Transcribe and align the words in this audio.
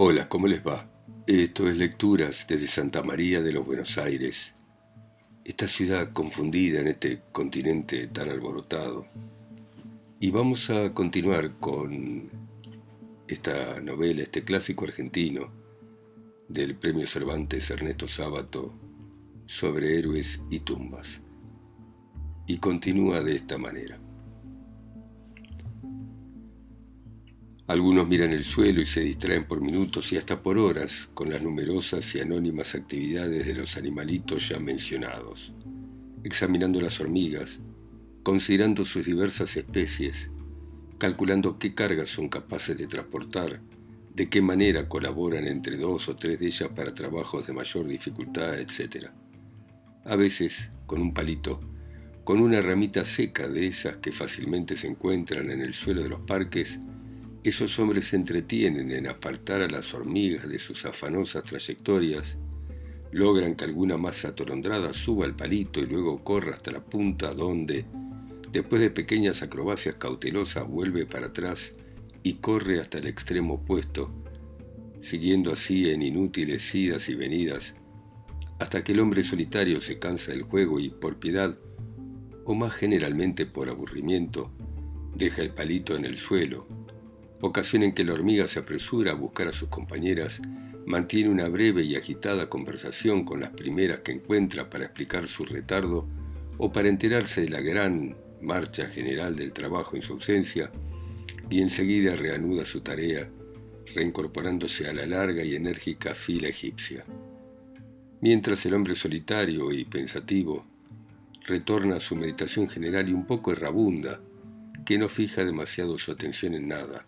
Hola, 0.00 0.28
¿cómo 0.28 0.46
les 0.46 0.64
va? 0.64 0.88
Esto 1.26 1.68
es 1.68 1.76
Lecturas 1.76 2.46
desde 2.48 2.68
Santa 2.68 3.02
María 3.02 3.42
de 3.42 3.50
los 3.50 3.66
Buenos 3.66 3.98
Aires, 3.98 4.54
esta 5.44 5.66
ciudad 5.66 6.12
confundida 6.12 6.78
en 6.78 6.86
este 6.86 7.22
continente 7.32 8.06
tan 8.06 8.28
alborotado. 8.28 9.08
Y 10.20 10.30
vamos 10.30 10.70
a 10.70 10.94
continuar 10.94 11.58
con 11.58 12.30
esta 13.26 13.80
novela, 13.80 14.22
este 14.22 14.44
clásico 14.44 14.84
argentino 14.84 15.50
del 16.46 16.76
Premio 16.76 17.08
Cervantes 17.08 17.68
Ernesto 17.68 18.06
Sábato 18.06 18.72
sobre 19.46 19.98
héroes 19.98 20.40
y 20.48 20.60
tumbas. 20.60 21.22
Y 22.46 22.58
continúa 22.58 23.20
de 23.20 23.34
esta 23.34 23.58
manera. 23.58 23.98
Algunos 27.68 28.08
miran 28.08 28.32
el 28.32 28.44
suelo 28.44 28.80
y 28.80 28.86
se 28.86 29.02
distraen 29.02 29.44
por 29.44 29.60
minutos 29.60 30.10
y 30.14 30.16
hasta 30.16 30.42
por 30.42 30.56
horas 30.56 31.10
con 31.12 31.28
las 31.28 31.42
numerosas 31.42 32.14
y 32.14 32.20
anónimas 32.20 32.74
actividades 32.74 33.46
de 33.46 33.54
los 33.54 33.76
animalitos 33.76 34.48
ya 34.48 34.58
mencionados, 34.58 35.52
examinando 36.24 36.80
las 36.80 36.98
hormigas, 36.98 37.60
considerando 38.22 38.86
sus 38.86 39.04
diversas 39.04 39.54
especies, 39.58 40.30
calculando 40.96 41.58
qué 41.58 41.74
cargas 41.74 42.08
son 42.08 42.30
capaces 42.30 42.78
de 42.78 42.86
transportar, 42.86 43.60
de 44.14 44.30
qué 44.30 44.40
manera 44.40 44.88
colaboran 44.88 45.46
entre 45.46 45.76
dos 45.76 46.08
o 46.08 46.16
tres 46.16 46.40
de 46.40 46.46
ellas 46.46 46.70
para 46.74 46.94
trabajos 46.94 47.46
de 47.46 47.52
mayor 47.52 47.86
dificultad, 47.86 48.58
etc. 48.58 49.08
A 50.06 50.16
veces, 50.16 50.70
con 50.86 51.02
un 51.02 51.12
palito, 51.12 51.60
con 52.24 52.40
una 52.40 52.62
ramita 52.62 53.04
seca 53.04 53.46
de 53.46 53.66
esas 53.66 53.98
que 53.98 54.10
fácilmente 54.10 54.74
se 54.74 54.86
encuentran 54.86 55.50
en 55.50 55.60
el 55.60 55.74
suelo 55.74 56.02
de 56.02 56.08
los 56.08 56.20
parques, 56.22 56.80
esos 57.48 57.78
hombres 57.78 58.06
se 58.08 58.16
entretienen 58.16 58.90
en 58.90 59.06
apartar 59.06 59.62
a 59.62 59.68
las 59.68 59.94
hormigas 59.94 60.48
de 60.48 60.58
sus 60.58 60.84
afanosas 60.84 61.44
trayectorias, 61.44 62.38
logran 63.10 63.54
que 63.54 63.64
alguna 63.64 63.96
masa 63.96 64.28
atolondrada 64.28 64.92
suba 64.92 65.24
al 65.24 65.34
palito 65.34 65.80
y 65.80 65.86
luego 65.86 66.22
corra 66.22 66.54
hasta 66.54 66.70
la 66.70 66.84
punta 66.84 67.32
donde, 67.32 67.86
después 68.52 68.80
de 68.80 68.90
pequeñas 68.90 69.42
acrobacias 69.42 69.94
cautelosas, 69.96 70.66
vuelve 70.68 71.06
para 71.06 71.28
atrás 71.28 71.74
y 72.22 72.34
corre 72.34 72.80
hasta 72.80 72.98
el 72.98 73.06
extremo 73.06 73.54
opuesto, 73.54 74.12
siguiendo 75.00 75.52
así 75.52 75.90
en 75.90 76.02
inútiles 76.02 76.74
idas 76.74 77.08
y 77.08 77.14
venidas, 77.14 77.74
hasta 78.58 78.84
que 78.84 78.92
el 78.92 79.00
hombre 79.00 79.22
solitario 79.22 79.80
se 79.80 79.98
cansa 79.98 80.32
del 80.32 80.42
juego 80.42 80.80
y 80.80 80.90
por 80.90 81.18
piedad, 81.18 81.58
o 82.44 82.54
más 82.54 82.74
generalmente 82.74 83.46
por 83.46 83.68
aburrimiento, 83.68 84.50
deja 85.14 85.42
el 85.42 85.50
palito 85.50 85.96
en 85.96 86.04
el 86.04 86.16
suelo 86.16 86.77
ocasión 87.40 87.82
en 87.82 87.92
que 87.94 88.04
la 88.04 88.14
hormiga 88.14 88.48
se 88.48 88.58
apresura 88.58 89.12
a 89.12 89.14
buscar 89.14 89.48
a 89.48 89.52
sus 89.52 89.68
compañeras, 89.68 90.40
mantiene 90.86 91.28
una 91.28 91.48
breve 91.48 91.84
y 91.84 91.96
agitada 91.96 92.48
conversación 92.48 93.24
con 93.24 93.40
las 93.40 93.50
primeras 93.50 94.00
que 94.00 94.12
encuentra 94.12 94.70
para 94.70 94.86
explicar 94.86 95.26
su 95.26 95.44
retardo 95.44 96.08
o 96.56 96.72
para 96.72 96.88
enterarse 96.88 97.42
de 97.42 97.50
la 97.50 97.60
gran 97.60 98.16
marcha 98.40 98.88
general 98.88 99.36
del 99.36 99.52
trabajo 99.52 99.96
en 99.96 100.02
su 100.02 100.14
ausencia, 100.14 100.70
y 101.50 101.60
enseguida 101.62 102.14
reanuda 102.16 102.64
su 102.64 102.80
tarea, 102.80 103.28
reincorporándose 103.94 104.88
a 104.88 104.92
la 104.92 105.06
larga 105.06 105.44
y 105.44 105.54
enérgica 105.54 106.14
fila 106.14 106.48
egipcia. 106.48 107.04
Mientras 108.20 108.66
el 108.66 108.74
hombre 108.74 108.94
solitario 108.94 109.72
y 109.72 109.84
pensativo 109.84 110.66
retorna 111.46 111.96
a 111.96 112.00
su 112.00 112.16
meditación 112.16 112.68
general 112.68 113.08
y 113.08 113.12
un 113.12 113.26
poco 113.26 113.52
errabunda, 113.52 114.20
que 114.84 114.98
no 114.98 115.08
fija 115.08 115.44
demasiado 115.44 115.96
su 115.98 116.12
atención 116.12 116.54
en 116.54 116.68
nada, 116.68 117.06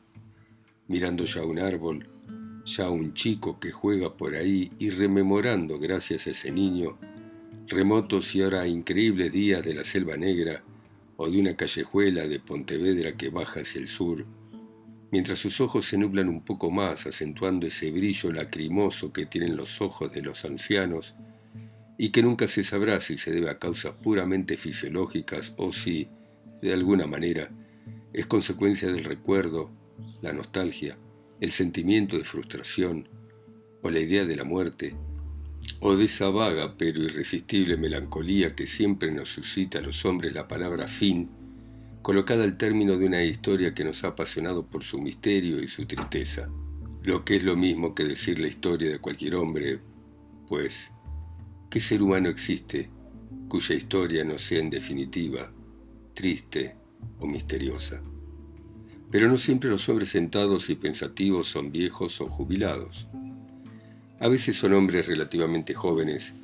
mirando 0.91 1.25
ya 1.25 1.45
un 1.45 1.61
árbol, 1.61 2.09
ya 2.65 2.91
un 2.91 3.15
chico 3.15 3.61
que 3.61 3.71
juega 3.71 4.17
por 4.17 4.35
ahí 4.35 4.73
y 4.81 4.91
rememorando, 4.91 5.79
gracias 5.79 6.27
a 6.27 6.31
ese 6.31 6.51
niño, 6.51 6.99
remotos 7.69 8.35
y 8.35 8.43
ahora 8.43 8.67
increíbles 8.67 9.33
días 9.33 9.63
de 9.63 9.75
la 9.75 9.85
selva 9.85 10.17
negra 10.17 10.65
o 11.17 11.31
de 11.31 11.39
una 11.39 11.55
callejuela 11.55 12.27
de 12.27 12.41
Pontevedra 12.41 13.13
que 13.13 13.29
baja 13.29 13.61
hacia 13.61 13.81
el 13.81 13.87
sur, 13.87 14.27
mientras 15.13 15.39
sus 15.39 15.61
ojos 15.61 15.87
se 15.87 15.97
nublan 15.97 16.29
un 16.29 16.45
poco 16.45 16.73
más, 16.73 17.07
acentuando 17.07 17.69
ese 17.69 17.93
brillo 17.93 18.33
lacrimoso 18.33 19.13
que 19.13 19.27
tienen 19.27 19.57
los 19.57 19.81
ojos 19.81 20.11
de 20.11 20.23
los 20.23 20.45
ancianos 20.45 21.15
y 21.99 22.09
que 22.09 22.21
nunca 22.21 22.49
se 22.49 22.65
sabrá 22.65 23.01
si 23.01 23.17
se 23.17 23.31
debe 23.31 23.49
a 23.49 23.61
causas 23.61 23.93
puramente 23.93 24.57
fisiológicas 24.57 25.55
o 25.57 25.73
si, 25.73 26.09
de 26.61 26.73
alguna 26.73 27.07
manera, 27.07 27.49
es 28.13 28.27
consecuencia 28.27 28.89
del 28.91 29.05
recuerdo 29.05 29.79
la 30.23 30.33
nostalgia, 30.33 30.99
el 31.41 31.51
sentimiento 31.53 32.17
de 32.17 32.25
frustración 32.25 33.09
o 33.83 33.91
la 33.91 34.01
idea 34.01 34.25
de 34.25 34.37
la 34.37 34.45
muerte, 34.45 34.95
o 35.81 35.97
de 35.97 36.05
esa 36.05 36.31
vaga 36.31 36.77
pero 36.77 37.03
irresistible 37.03 37.77
melancolía 37.77 38.55
que 38.55 38.67
siempre 38.67 39.11
nos 39.11 39.29
suscita 39.29 39.79
a 39.79 39.83
los 39.83 40.05
hombres 40.05 40.35
la 40.35 40.49
palabra 40.49 40.87
fin, 40.89 41.31
colocada 42.03 42.45
al 42.45 42.57
término 42.57 42.97
de 42.97 43.07
una 43.07 43.23
historia 43.23 43.75
que 43.75 43.85
nos 43.85 44.05
ha 44.05 44.09
apasionado 44.09 44.67
por 44.67 44.85
su 44.85 45.01
misterio 45.01 45.63
y 45.63 45.69
su 45.69 45.87
tristeza, 45.87 46.49
lo 47.03 47.25
que 47.25 47.37
es 47.37 47.43
lo 47.43 47.57
mismo 47.57 47.95
que 47.95 48.05
decir 48.05 48.39
la 48.39 48.49
historia 48.49 48.91
de 48.91 48.99
cualquier 48.99 49.35
hombre, 49.37 49.81
pues, 50.49 50.91
¿qué 51.71 51.81
ser 51.81 52.03
humano 52.03 52.29
existe 52.29 52.91
cuya 53.49 53.75
historia 53.75 54.25
no 54.25 54.39
sea 54.39 54.61
en 54.61 54.71
definitiva 54.71 55.53
triste 56.15 56.77
o 57.19 57.27
misteriosa? 57.27 58.03
Pero 59.11 59.29
no 59.29 59.39
siempre 59.39 59.71
los 59.71 59.89
hombres 59.89 60.11
sentados 60.11 60.71
y 60.71 60.77
pensativos 60.77 61.49
son 61.49 61.73
viejos 61.73 62.21
o 62.21 62.29
jubilados. 62.29 63.09
A 64.21 64.29
veces 64.29 64.57
son 64.57 64.75
hombres 64.75 65.07
relativamente 65.07 65.75
jóvenes, 65.75 66.35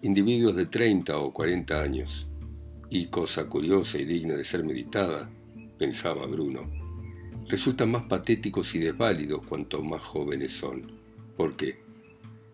individuos 0.00 0.56
de 0.56 0.66
30 0.66 1.18
o 1.18 1.32
40 1.32 1.82
años. 1.82 2.26
Y 2.88 3.06
cosa 3.06 3.46
curiosa 3.48 3.98
y 3.98 4.04
digna 4.04 4.34
de 4.34 4.44
ser 4.44 4.64
meditada, 4.64 5.28
pensaba 5.78 6.26
Bruno, 6.26 6.70
resultan 7.48 7.90
más 7.90 8.04
patéticos 8.04 8.74
y 8.74 8.78
desválidos 8.78 9.44
cuanto 9.46 9.82
más 9.82 10.02
jóvenes 10.02 10.52
son. 10.52 10.92
¿Por 11.36 11.56
qué? 11.56 11.82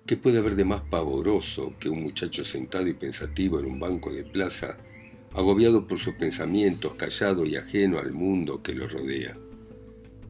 ¿Qué 0.07 0.17
puede 0.17 0.39
haber 0.39 0.57
de 0.57 0.65
más 0.65 0.83
pavoroso 0.83 1.75
que 1.79 1.89
un 1.89 2.03
muchacho 2.03 2.45
sentado 2.45 2.89
y 2.89 2.95
pensativo 2.95 3.61
en 3.61 3.67
un 3.67 3.79
banco 3.79 4.11
de 4.13 4.25
plaza, 4.25 4.79
agobiado 5.35 5.87
por 5.87 6.01
sus 6.01 6.15
pensamientos, 6.15 6.95
callado 6.95 7.47
y 7.47 7.55
ajeno 7.55 7.99
al 8.01 8.13
mundo 8.13 8.63
que 8.63 8.73
lo 8.73 8.89
rodea? 8.89 9.37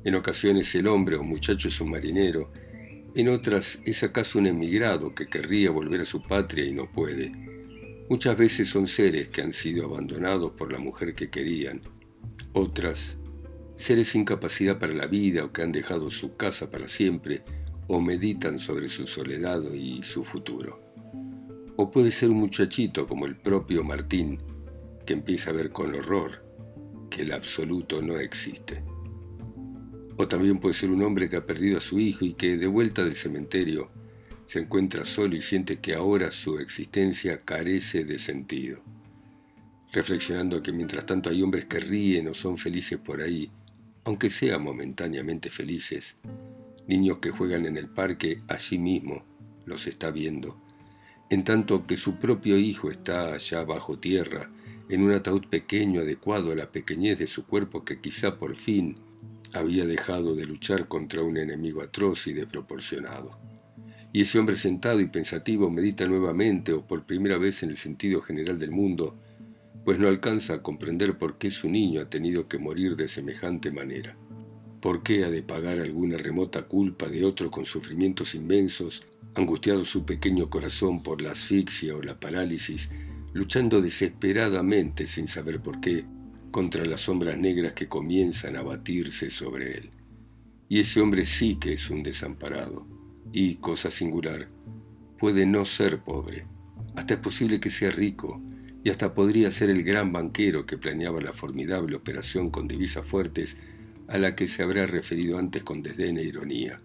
En 0.03 0.15
ocasiones 0.15 0.75
el 0.75 0.87
hombre 0.87 1.17
o 1.17 1.23
muchacho 1.23 1.69
es 1.69 1.81
un 1.81 1.91
marinero, 1.91 2.51
en 3.15 3.29
otras 3.29 3.81
es 3.85 4.03
acaso 4.03 4.39
un 4.39 4.47
emigrado 4.47 5.15
que 5.15 5.27
querría 5.27 5.71
volver 5.71 6.01
a 6.01 6.05
su 6.07 6.23
patria 6.23 6.65
y 6.65 6.73
no 6.73 6.91
puede. 6.91 7.33
Muchas 8.09 8.37
veces 8.37 8.69
son 8.69 8.87
seres 8.87 9.29
que 9.29 9.43
han 9.43 9.53
sido 9.53 9.85
abandonados 9.85 10.53
por 10.53 10.73
la 10.73 10.79
mujer 10.79 11.15
que 11.15 11.29
querían, 11.29 11.83
otras 12.53 13.19
seres 13.75 14.09
sin 14.09 14.25
capacidad 14.25 14.79
para 14.79 14.95
la 14.95 15.07
vida 15.07 15.45
o 15.45 15.53
que 15.53 15.63
han 15.63 15.73
dejado 15.73 16.11
su 16.11 16.37
casa 16.37 16.71
para 16.71 16.89
siempre 16.89 17.43
o 17.87 18.01
meditan 18.01 18.59
sobre 18.59 18.89
su 18.89 19.07
soledad 19.07 19.63
y 19.73 20.03
su 20.03 20.25
futuro. 20.25 20.81
O 21.77 21.91
puede 21.91 22.11
ser 22.11 22.31
un 22.31 22.39
muchachito 22.39 23.07
como 23.07 23.27
el 23.27 23.37
propio 23.37 23.83
Martín, 23.83 24.39
que 25.05 25.15
empieza 25.15 25.51
a 25.51 25.55
ver 25.55 25.73
con 25.73 25.95
horror 25.95 26.45
que 27.11 27.23
el 27.23 27.33
absoluto 27.33 28.01
no 28.03 28.19
existe. 28.19 28.83
O 30.21 30.29
también 30.29 30.59
puede 30.59 30.75
ser 30.75 30.91
un 30.91 31.03
hombre 31.03 31.31
que 31.31 31.37
ha 31.37 31.47
perdido 31.47 31.79
a 31.79 31.81
su 31.81 31.99
hijo 31.99 32.27
y 32.27 32.35
que, 32.35 32.59
de 32.59 32.67
vuelta 32.67 33.03
del 33.03 33.17
cementerio, 33.17 33.91
se 34.47 34.59
encuentra 34.59 35.07
solo 35.07 35.35
y 35.35 35.41
siente 35.41 35.79
que 35.79 35.95
ahora 35.95 36.31
su 36.31 36.59
existencia 36.59 37.39
carece 37.39 38.05
de 38.05 38.19
sentido. 38.19 38.83
Reflexionando 39.93 40.63
que 40.63 40.73
mientras 40.73 41.07
tanto 41.07 41.31
hay 41.31 41.41
hombres 41.41 41.65
que 41.65 41.81
ríen 41.81 42.29
o 42.29 42.35
son 42.35 42.59
felices 42.59 42.99
por 42.99 43.23
ahí, 43.23 43.51
aunque 44.05 44.29
sean 44.29 44.63
momentáneamente 44.63 45.49
felices, 45.49 46.19
niños 46.87 47.17
que 47.17 47.31
juegan 47.31 47.65
en 47.65 47.79
el 47.79 47.89
parque 47.89 48.43
allí 48.47 48.77
mismo, 48.77 49.25
los 49.65 49.87
está 49.87 50.11
viendo, 50.11 50.61
en 51.31 51.45
tanto 51.45 51.87
que 51.87 51.97
su 51.97 52.19
propio 52.19 52.59
hijo 52.59 52.91
está 52.91 53.33
allá 53.33 53.65
bajo 53.65 53.99
tierra, 53.99 54.51
en 54.91 55.03
un 55.03 55.13
ataúd 55.13 55.47
pequeño 55.47 56.03
adecuado 56.03 56.53
a 56.53 56.57
la 56.57 56.71
pequeñez 56.71 57.19
de 57.19 57.27
su 57.27 57.47
cuerpo 57.47 57.87
que 57.87 58.03
quizá 58.03 58.37
por 58.37 58.55
fin 58.55 58.99
había 59.53 59.87
dejado 59.87 60.35
de 60.35 60.45
luchar 60.45 60.89
contra 60.89 61.23
un 61.23 61.37
enemigo 61.37 61.83
atroz 61.83 62.27
y 62.27 62.33
desproporcionado. 62.33 63.39
Y 64.13 64.23
ese 64.23 64.39
hombre 64.39 64.57
sentado 64.57 65.01
y 65.01 65.07
pensativo 65.07 65.71
medita 65.71 66.07
nuevamente 66.07 66.73
o 66.73 66.87
por 66.87 67.05
primera 67.05 67.39
vez 67.39 67.63
en 67.63 67.71
el 67.71 67.77
sentido 67.77 68.21
general 68.21 68.59
del 68.59 68.71
mundo, 68.71 69.17
pues 69.85 69.99
no 69.99 70.09
alcanza 70.09 70.55
a 70.55 70.63
comprender 70.63 71.17
por 71.17 71.39
qué 71.39 71.51
su 71.51 71.69
niño 71.69 72.01
ha 72.01 72.11
tenido 72.11 72.49
que 72.49 72.59
morir 72.59 72.97
de 72.97 73.09
semejante 73.09 73.71
manera. 73.71 74.17
¿Por 74.81 75.03
qué 75.03 75.25
ha 75.25 75.31
de 75.31 75.43
pagar 75.43 75.79
alguna 75.79 76.17
remota 76.17 76.63
culpa 76.63 77.09
de 77.09 77.25
otro 77.25 77.51
con 77.51 77.67
sufrimientos 77.67 78.35
inmensos, 78.35 79.07
angustiado 79.35 79.85
su 79.85 80.05
pequeño 80.05 80.51
corazón 80.51 81.03
por 81.03 81.23
la 81.23 81.33
asfixia 81.33 81.95
o 81.97 82.03
la 82.03 82.19
parálisis, 82.19 82.89
luchando 83.33 83.81
desesperadamente 83.81 85.07
sin 85.07 85.29
saber 85.29 85.61
por 85.61 85.81
qué, 85.81 86.05
contra 86.51 86.85
las 86.85 87.03
sombras 87.03 87.39
negras 87.39 87.75
que 87.75 87.89
comienzan 87.89 88.57
a 88.57 88.63
batirse 88.63 89.31
sobre 89.31 89.73
él. 89.73 89.91
Y 90.69 90.81
ese 90.81 91.01
hombre 91.01 91.25
sí 91.25 91.57
que 91.57 91.73
es 91.73 91.91
un 91.91 92.03
desamparado, 92.03 92.87
y, 93.33 93.57
cosa 93.57 93.91
singular, 93.91 94.49
puede 95.19 95.47
no 95.47 95.65
ser 95.65 96.03
pobre. 96.03 96.47
Hasta 96.97 97.15
es 97.15 97.21
posible 97.21 97.61
que 97.61 97.71
sea 97.71 97.91
rico 97.91 98.41
y 98.83 98.91
hasta 98.91 99.15
podría 99.15 99.51
ser 99.51 99.71
el 99.71 99.83
gran 99.83 100.13
banquero 100.13 100.67
que 100.67 100.79
planeaba 100.79 101.21
la 101.21 101.33
formidable 101.33 101.97
operación 101.97 102.51
con 102.51 102.67
divisas 102.67 103.07
fuertes 103.07 103.57
a 104.09 104.19
la 104.19 104.35
que 104.35 104.49
se 104.49 104.63
habrá 104.63 104.87
referido 104.87 105.39
antes 105.39 105.63
con 105.63 105.83
desdén 105.83 106.19
e 106.19 106.23
ironía. 106.23 106.81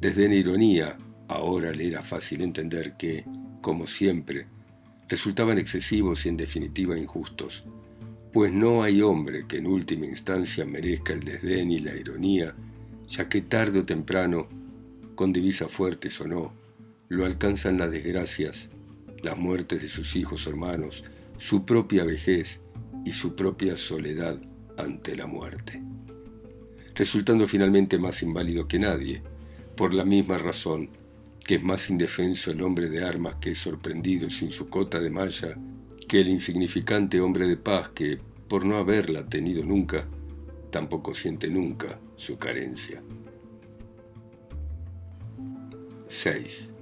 Desdén 0.00 0.32
e 0.32 0.36
ironía, 0.36 0.96
ahora 1.28 1.72
le 1.72 1.88
era 1.88 2.02
fácil 2.02 2.42
entender 2.42 2.96
que, 2.96 3.24
como 3.60 3.86
siempre, 3.86 4.46
resultaban 5.08 5.58
excesivos 5.58 6.24
y 6.24 6.30
en 6.30 6.36
definitiva 6.36 6.96
injustos, 6.96 7.64
pues 8.32 8.52
no 8.52 8.82
hay 8.82 9.02
hombre 9.02 9.46
que 9.46 9.58
en 9.58 9.66
última 9.66 10.06
instancia 10.06 10.64
merezca 10.64 11.12
el 11.12 11.20
desdén 11.20 11.70
y 11.72 11.80
la 11.80 11.94
ironía, 11.96 12.54
ya 13.08 13.28
que 13.28 13.40
tarde 13.40 13.80
o 13.80 13.84
temprano, 13.84 14.48
con 15.16 15.32
divisas 15.32 15.72
fuertes 15.72 16.20
o 16.20 16.28
no, 16.28 16.52
lo 17.08 17.24
alcanzan 17.24 17.78
las 17.78 17.90
desgracias, 17.90 18.70
las 19.22 19.36
muertes 19.36 19.82
de 19.82 19.88
sus 19.88 20.14
hijos 20.14 20.46
o 20.46 20.50
hermanos, 20.50 21.04
su 21.38 21.64
propia 21.64 22.04
vejez 22.04 22.60
y 23.04 23.12
su 23.12 23.34
propia 23.34 23.76
soledad 23.76 24.40
ante 24.76 25.16
la 25.16 25.26
muerte, 25.26 25.82
resultando 26.94 27.48
finalmente 27.48 27.98
más 27.98 28.22
inválido 28.22 28.68
que 28.68 28.78
nadie, 28.78 29.22
por 29.76 29.92
la 29.92 30.04
misma 30.04 30.38
razón 30.38 30.90
que 31.44 31.56
es 31.56 31.62
más 31.62 31.90
indefenso 31.90 32.52
el 32.52 32.62
hombre 32.62 32.88
de 32.88 33.02
armas 33.02 33.36
que 33.40 33.50
es 33.50 33.58
sorprendido 33.58 34.30
sin 34.30 34.50
su 34.50 34.68
cota 34.68 35.00
de 35.00 35.10
malla 35.10 35.56
que 36.10 36.20
el 36.20 36.28
insignificante 36.28 37.20
hombre 37.20 37.46
de 37.46 37.56
paz 37.56 37.90
que, 37.90 38.18
por 38.48 38.64
no 38.64 38.78
haberla 38.78 39.24
tenido 39.28 39.64
nunca, 39.64 40.08
tampoco 40.72 41.14
siente 41.14 41.48
nunca 41.48 42.00
su 42.16 42.36
carencia. 42.36 43.00
6. 46.08 46.74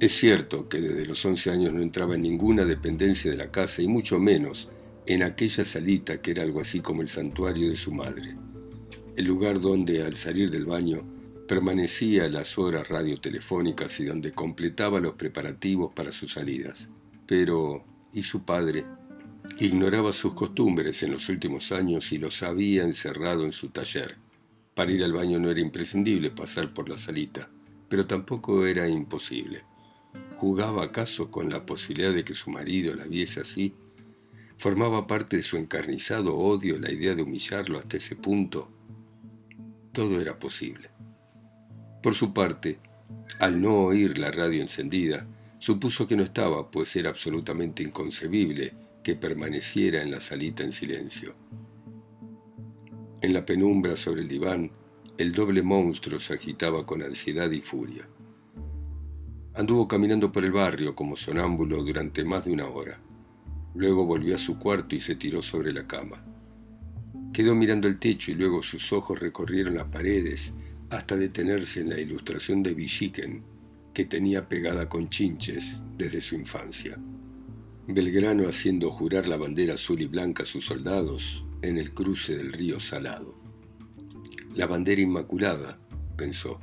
Es 0.00 0.12
cierto 0.12 0.66
que 0.66 0.80
desde 0.80 1.04
los 1.04 1.22
11 1.22 1.50
años 1.50 1.74
no 1.74 1.82
entraba 1.82 2.14
en 2.14 2.22
ninguna 2.22 2.64
dependencia 2.64 3.30
de 3.30 3.36
la 3.36 3.50
casa 3.50 3.82
y 3.82 3.86
mucho 3.86 4.18
menos 4.18 4.70
en 5.04 5.22
aquella 5.22 5.66
salita 5.66 6.22
que 6.22 6.30
era 6.30 6.44
algo 6.44 6.62
así 6.62 6.80
como 6.80 7.02
el 7.02 7.08
santuario 7.08 7.68
de 7.68 7.76
su 7.76 7.92
madre, 7.92 8.34
el 9.14 9.26
lugar 9.26 9.60
donde 9.60 10.02
al 10.02 10.16
salir 10.16 10.50
del 10.50 10.64
baño 10.64 11.04
permanecía 11.46 12.30
las 12.30 12.56
horas 12.56 12.88
radiotelefónicas 12.88 14.00
y 14.00 14.06
donde 14.06 14.32
completaba 14.32 15.00
los 15.00 15.16
preparativos 15.16 15.92
para 15.92 16.12
sus 16.12 16.32
salidas. 16.32 16.88
Pero, 17.28 17.84
¿y 18.14 18.22
su 18.22 18.44
padre? 18.44 18.86
Ignoraba 19.60 20.12
sus 20.12 20.32
costumbres 20.32 21.02
en 21.02 21.12
los 21.12 21.28
últimos 21.28 21.72
años 21.72 22.10
y 22.12 22.16
los 22.16 22.42
había 22.42 22.84
encerrado 22.84 23.44
en 23.44 23.52
su 23.52 23.68
taller. 23.68 24.16
Para 24.74 24.92
ir 24.92 25.04
al 25.04 25.12
baño 25.12 25.38
no 25.38 25.50
era 25.50 25.60
imprescindible 25.60 26.30
pasar 26.30 26.72
por 26.72 26.88
la 26.88 26.96
salita, 26.96 27.50
pero 27.90 28.06
tampoco 28.06 28.64
era 28.64 28.88
imposible. 28.88 29.64
¿Jugaba 30.38 30.84
acaso 30.84 31.30
con 31.30 31.50
la 31.50 31.66
posibilidad 31.66 32.14
de 32.14 32.24
que 32.24 32.34
su 32.34 32.50
marido 32.50 32.96
la 32.96 33.04
viese 33.04 33.40
así? 33.40 33.74
¿Formaba 34.56 35.06
parte 35.06 35.36
de 35.36 35.42
su 35.42 35.58
encarnizado 35.58 36.34
odio 36.34 36.78
la 36.78 36.90
idea 36.90 37.14
de 37.14 37.22
humillarlo 37.22 37.78
hasta 37.78 37.98
ese 37.98 38.16
punto? 38.16 38.70
Todo 39.92 40.18
era 40.18 40.38
posible. 40.38 40.88
Por 42.02 42.14
su 42.14 42.32
parte, 42.32 42.78
al 43.38 43.60
no 43.60 43.80
oír 43.80 44.18
la 44.18 44.30
radio 44.30 44.62
encendida, 44.62 45.26
supuso 45.58 46.06
que 46.06 46.16
no 46.16 46.22
estaba, 46.22 46.70
pues 46.70 46.94
era 46.96 47.10
absolutamente 47.10 47.82
inconcebible 47.82 48.74
que 49.02 49.16
permaneciera 49.16 50.02
en 50.02 50.10
la 50.10 50.20
salita 50.20 50.62
en 50.62 50.72
silencio. 50.72 51.34
En 53.20 53.34
la 53.34 53.44
penumbra 53.44 53.96
sobre 53.96 54.22
el 54.22 54.28
diván, 54.28 54.70
el 55.16 55.32
doble 55.32 55.62
monstruo 55.62 56.20
se 56.20 56.34
agitaba 56.34 56.86
con 56.86 57.02
ansiedad 57.02 57.50
y 57.50 57.60
furia. 57.60 58.08
Anduvo 59.54 59.88
caminando 59.88 60.30
por 60.30 60.44
el 60.44 60.52
barrio 60.52 60.94
como 60.94 61.16
sonámbulo 61.16 61.82
durante 61.82 62.24
más 62.24 62.44
de 62.44 62.52
una 62.52 62.68
hora. 62.68 63.00
Luego 63.74 64.06
volvió 64.06 64.36
a 64.36 64.38
su 64.38 64.58
cuarto 64.58 64.94
y 64.94 65.00
se 65.00 65.16
tiró 65.16 65.42
sobre 65.42 65.72
la 65.72 65.86
cama. 65.86 66.24
Quedó 67.32 67.56
mirando 67.56 67.88
el 67.88 67.98
techo 67.98 68.30
y 68.30 68.34
luego 68.34 68.62
sus 68.62 68.92
ojos 68.92 69.18
recorrieron 69.18 69.74
las 69.74 69.88
paredes 69.88 70.54
hasta 70.90 71.16
detenerse 71.16 71.80
en 71.80 71.88
la 71.90 72.00
ilustración 72.00 72.62
de 72.62 72.74
Villiquen 72.74 73.57
que 73.98 74.04
tenía 74.04 74.48
pegada 74.48 74.88
con 74.88 75.08
chinches 75.08 75.82
desde 75.96 76.20
su 76.20 76.36
infancia. 76.36 76.96
Belgrano 77.88 78.46
haciendo 78.48 78.92
jurar 78.92 79.26
la 79.26 79.36
bandera 79.36 79.74
azul 79.74 80.00
y 80.00 80.06
blanca 80.06 80.44
a 80.44 80.46
sus 80.46 80.66
soldados 80.66 81.44
en 81.62 81.78
el 81.78 81.92
cruce 81.92 82.36
del 82.36 82.52
río 82.52 82.78
Salado. 82.78 83.34
La 84.54 84.68
bandera 84.68 85.00
inmaculada, 85.00 85.80
pensó, 86.16 86.60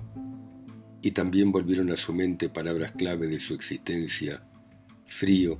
y 1.01 1.11
también 1.11 1.51
volvieron 1.51 1.91
a 1.91 1.97
su 1.97 2.13
mente 2.13 2.47
palabras 2.47 2.93
clave 2.93 3.27
de 3.27 3.41
su 3.41 3.53
existencia, 3.53 4.47
frío, 5.05 5.57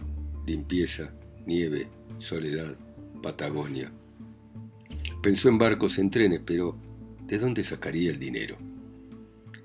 limpieza, 0.48 1.14
nieve, 1.46 1.90
soledad, 2.20 2.80
Patagonia. 3.22 3.92
Pensó 5.22 5.50
en 5.50 5.58
barcos, 5.58 6.00
en 6.00 6.10
trenes, 6.10 6.40
pero 6.46 6.80
¿de 7.28 7.38
dónde 7.38 7.66
sacaría 7.66 8.12
el 8.12 8.20
dinero? 8.20 8.58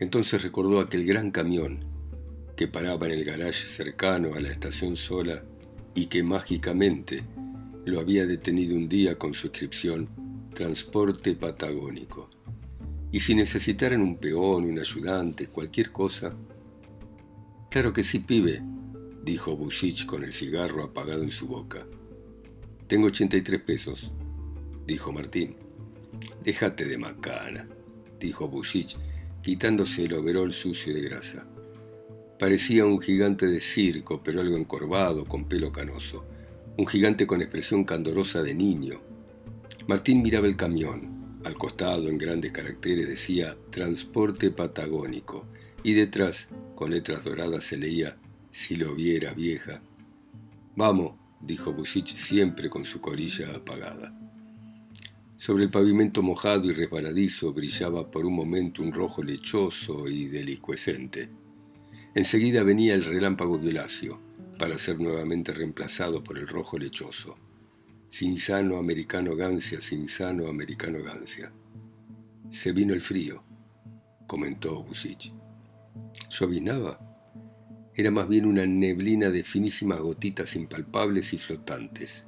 Entonces 0.01 0.43
recordó 0.43 0.81
aquel 0.81 1.07
gran 1.07 1.31
camión 1.31 1.89
que 2.61 2.69
paraba 2.69 3.07
en 3.07 3.13
el 3.13 3.25
garaje 3.25 3.69
cercano 3.69 4.35
a 4.35 4.41
la 4.41 4.51
estación 4.51 4.95
sola 4.95 5.43
y 5.95 6.09
que 6.09 6.23
mágicamente 6.23 7.25
lo 7.87 8.01
había 8.01 8.27
detenido 8.27 8.77
un 8.77 8.87
día 8.87 9.17
con 9.17 9.33
su 9.33 9.47
inscripción 9.47 10.11
Transporte 10.53 11.35
Patagónico. 11.37 12.29
Y 13.13 13.21
si 13.21 13.35
necesitaran 13.35 14.03
un 14.03 14.19
peón, 14.19 14.67
un 14.67 14.79
ayudante, 14.79 15.47
cualquier 15.47 15.91
cosa. 15.91 16.37
Claro 17.71 17.95
que 17.95 18.05
sí, 18.05 18.19
pibe, 18.19 18.61
dijo 19.25 19.57
Busich 19.57 20.05
con 20.05 20.23
el 20.23 20.31
cigarro 20.31 20.85
apagado 20.85 21.23
en 21.23 21.31
su 21.31 21.47
boca. 21.47 21.87
Tengo 22.87 23.07
83 23.07 23.63
pesos, 23.63 24.11
dijo 24.87 25.13
Martín. 25.13 25.57
Déjate 26.45 26.85
de 26.85 26.99
macana, 26.99 27.67
dijo 28.21 28.49
Busich, 28.49 28.99
quitándose 29.43 30.05
el 30.05 30.13
overol 30.13 30.53
sucio 30.53 30.93
de 30.93 31.01
grasa. 31.01 31.47
Parecía 32.41 32.87
un 32.87 33.03
gigante 33.03 33.49
de 33.49 33.61
circo, 33.61 34.23
pero 34.25 34.41
algo 34.41 34.57
encorvado, 34.57 35.27
con 35.27 35.45
pelo 35.45 35.73
canoso. 35.73 36.25
Un 36.79 36.87
gigante 36.87 37.27
con 37.27 37.43
expresión 37.43 37.85
candorosa 37.85 38.43
de 38.43 38.55
niño. 38.55 39.03
Martín 39.87 40.23
miraba 40.23 40.47
el 40.47 40.57
camión. 40.57 41.39
Al 41.45 41.59
costado, 41.59 42.09
en 42.09 42.17
grandes 42.17 42.51
caracteres, 42.51 43.07
decía 43.07 43.59
Transporte 43.69 44.51
Patagónico. 44.51 45.45
Y 45.83 45.93
detrás, 45.93 46.49
con 46.75 46.93
letras 46.93 47.25
doradas, 47.25 47.65
se 47.65 47.77
leía 47.77 48.17
Si 48.51 48.75
lo 48.77 48.95
viera, 48.95 49.35
vieja. 49.35 49.83
Vamos, 50.77 51.17
dijo 51.43 51.75
Busich 51.75 52.17
siempre 52.17 52.71
con 52.71 52.87
su 52.87 53.03
colilla 53.03 53.55
apagada. 53.55 54.19
Sobre 55.37 55.65
el 55.65 55.71
pavimento 55.71 56.23
mojado 56.23 56.71
y 56.71 56.73
resbaladizo 56.73 57.53
brillaba 57.53 58.11
por 58.11 58.25
un 58.25 58.35
momento 58.35 58.83
un 58.83 58.95
rojo 58.95 59.23
lechoso 59.23 60.09
y 60.09 60.27
deliscuescente. 60.27 61.29
Enseguida 62.15 62.65
venía 62.65 62.95
el 62.95 63.05
relámpago 63.05 63.59
violáceo, 63.59 64.21
para 64.59 64.77
ser 64.79 64.99
nuevamente 64.99 65.53
reemplazado 65.53 66.25
por 66.25 66.37
el 66.39 66.49
rojo 66.49 66.77
lechoso. 66.77 67.39
Sinsano 68.09 68.79
americano 68.79 69.37
gancia, 69.37 69.81
sinsano 69.81 70.49
americano 70.49 70.99
gancia. 71.05 71.53
Se 72.49 72.73
vino 72.73 72.93
el 72.95 73.01
frío, 73.01 73.45
comentó 74.27 74.83
Busich. 74.83 75.33
¿Llovinaba? 76.31 76.99
Era 77.95 78.11
más 78.11 78.29
bien 78.29 78.45
una 78.45 78.67
neblina 78.67 79.31
de 79.31 79.45
finísimas 79.45 80.01
gotitas 80.01 80.57
impalpables 80.57 81.33
y 81.33 81.39
flotantes. 81.39 82.27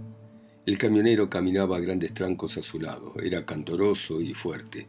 El 0.65 0.79
camionero 0.79 1.29
caminaba 1.29 1.77
a 1.77 1.81
grandes 1.81 2.15
trancos 2.15 2.57
a 2.57 2.63
su 2.63 2.79
lado, 2.79 3.15
era 3.21 3.45
cantoroso 3.45 4.21
y 4.21 4.33
fuerte, 4.33 4.87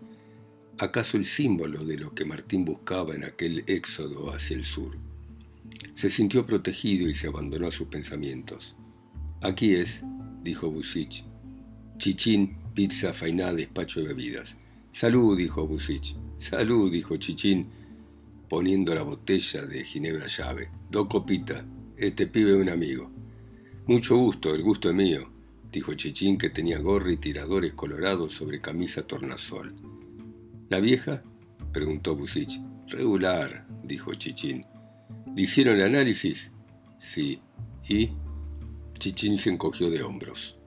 acaso 0.77 1.17
el 1.17 1.25
símbolo 1.25 1.83
de 1.83 1.97
lo 1.97 2.13
que 2.13 2.25
Martín 2.25 2.65
buscaba 2.65 3.15
en 3.15 3.23
aquel 3.23 3.63
éxodo 3.67 4.33
hacia 4.33 4.55
el 4.55 4.63
sur. 4.63 4.97
Se 5.95 6.09
sintió 6.09 6.45
protegido 6.45 7.07
y 7.07 7.13
se 7.13 7.27
abandonó 7.27 7.67
a 7.67 7.71
sus 7.71 7.87
pensamientos. 7.87 8.75
Aquí 9.41 9.75
es, 9.75 10.03
dijo 10.43 10.69
Busich. 10.69 11.25
Chichín, 11.97 12.57
pizza, 12.73 13.13
fainá, 13.13 13.53
despacho 13.53 14.01
de 14.01 14.07
bebidas. 14.07 14.57
Salud, 14.91 15.37
dijo 15.37 15.67
Busich. 15.67 16.15
Salud, 16.37 16.91
dijo 16.91 17.17
Chichín, 17.17 17.67
poniendo 18.49 18.93
la 18.95 19.03
botella 19.03 19.65
de 19.65 19.83
ginebra 19.83 20.27
llave. 20.27 20.69
Do 20.89 21.07
copita, 21.07 21.65
este 21.97 22.27
pibe 22.27 22.51
es 22.51 22.57
un 22.57 22.69
amigo. 22.69 23.11
Mucho 23.87 24.17
gusto, 24.17 24.53
el 24.53 24.63
gusto 24.63 24.89
es 24.89 24.95
mío 24.95 25.33
dijo 25.73 25.95
Chichín 25.95 26.37
que 26.37 26.51
tenía 26.51 26.77
gorra 26.77 27.11
y 27.11 27.17
tiradores 27.17 27.73
colorados 27.73 28.33
sobre 28.33 28.61
camisa 28.61 29.07
tornasol. 29.07 29.73
¿La 30.69 30.79
vieja? 30.79 31.23
preguntó 31.71 32.15
Busich. 32.15 32.59
Regular, 32.87 33.65
dijo 33.83 34.13
Chichín. 34.13 34.65
¿Le 35.35 35.41
hicieron 35.41 35.77
el 35.77 35.83
análisis? 35.83 36.51
Sí. 36.99 37.41
¿Y? 37.87 38.11
Chichín 38.99 39.37
se 39.37 39.49
encogió 39.49 39.89
de 39.89 40.03
hombros. 40.03 40.57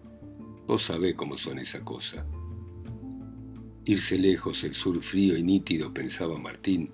Vos 0.66 0.82
sabés 0.82 1.14
cómo 1.14 1.36
son 1.36 1.58
esa 1.58 1.80
cosa. 1.84 2.26
Irse 3.84 4.18
lejos, 4.18 4.64
el 4.64 4.74
sur 4.74 5.00
frío 5.02 5.36
y 5.36 5.42
nítido, 5.44 5.94
pensaba 5.94 6.38
Martín, 6.38 6.90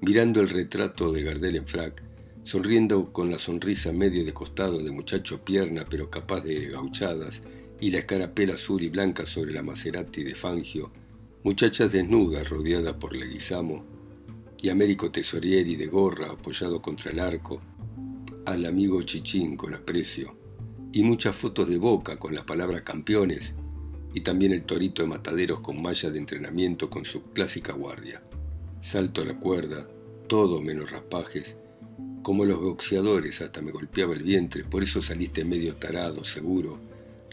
mirando 0.00 0.40
el 0.40 0.48
retrato 0.48 1.12
de 1.12 1.22
Gardel 1.22 1.56
en 1.56 1.66
frac, 1.66 2.02
sonriendo 2.42 3.12
con 3.12 3.30
la 3.30 3.38
sonrisa 3.38 3.92
medio 3.92 4.24
de 4.24 4.34
costado 4.34 4.82
de 4.82 4.90
muchacho 4.90 5.44
pierna 5.44 5.86
pero 5.88 6.10
capaz 6.10 6.40
de 6.40 6.66
gauchadas, 6.66 7.42
y 7.80 7.90
la 7.90 7.98
escarapela 7.98 8.54
azul 8.54 8.82
y 8.82 8.88
blanca 8.88 9.26
sobre 9.26 9.52
la 9.52 9.62
Maserati 9.62 10.24
de 10.24 10.34
Fangio, 10.34 10.92
muchachas 11.44 11.92
desnudas 11.92 12.48
rodeadas 12.48 12.94
por 12.94 13.14
Leguizamo, 13.14 13.84
y 14.56 14.70
Américo 14.70 15.10
Tesorieri 15.10 15.76
de 15.76 15.88
gorra 15.88 16.30
apoyado 16.30 16.80
contra 16.80 17.10
el 17.10 17.20
arco, 17.20 17.60
al 18.46 18.64
amigo 18.64 19.02
Chichín 19.02 19.54
con 19.54 19.74
aprecio, 19.74 20.34
y 20.90 21.02
muchas 21.02 21.36
fotos 21.36 21.68
de 21.68 21.76
boca 21.76 22.18
con 22.18 22.34
la 22.34 22.46
palabra 22.46 22.82
campeones, 22.82 23.54
y 24.14 24.22
también 24.22 24.52
el 24.52 24.62
torito 24.62 25.02
de 25.02 25.08
mataderos 25.08 25.60
con 25.60 25.82
malla 25.82 26.08
de 26.08 26.18
entrenamiento 26.18 26.88
con 26.88 27.04
su 27.04 27.22
clásica 27.24 27.74
guardia. 27.74 28.22
Salto 28.80 29.20
a 29.20 29.26
la 29.26 29.38
cuerda, 29.38 29.86
todo 30.28 30.62
menos 30.62 30.92
raspajes, 30.92 31.58
como 32.22 32.46
los 32.46 32.58
boxeadores 32.58 33.42
hasta 33.42 33.60
me 33.60 33.70
golpeaba 33.70 34.14
el 34.14 34.22
vientre, 34.22 34.64
por 34.64 34.82
eso 34.82 35.02
saliste 35.02 35.44
medio 35.44 35.74
tarado, 35.74 36.24
seguro, 36.24 36.80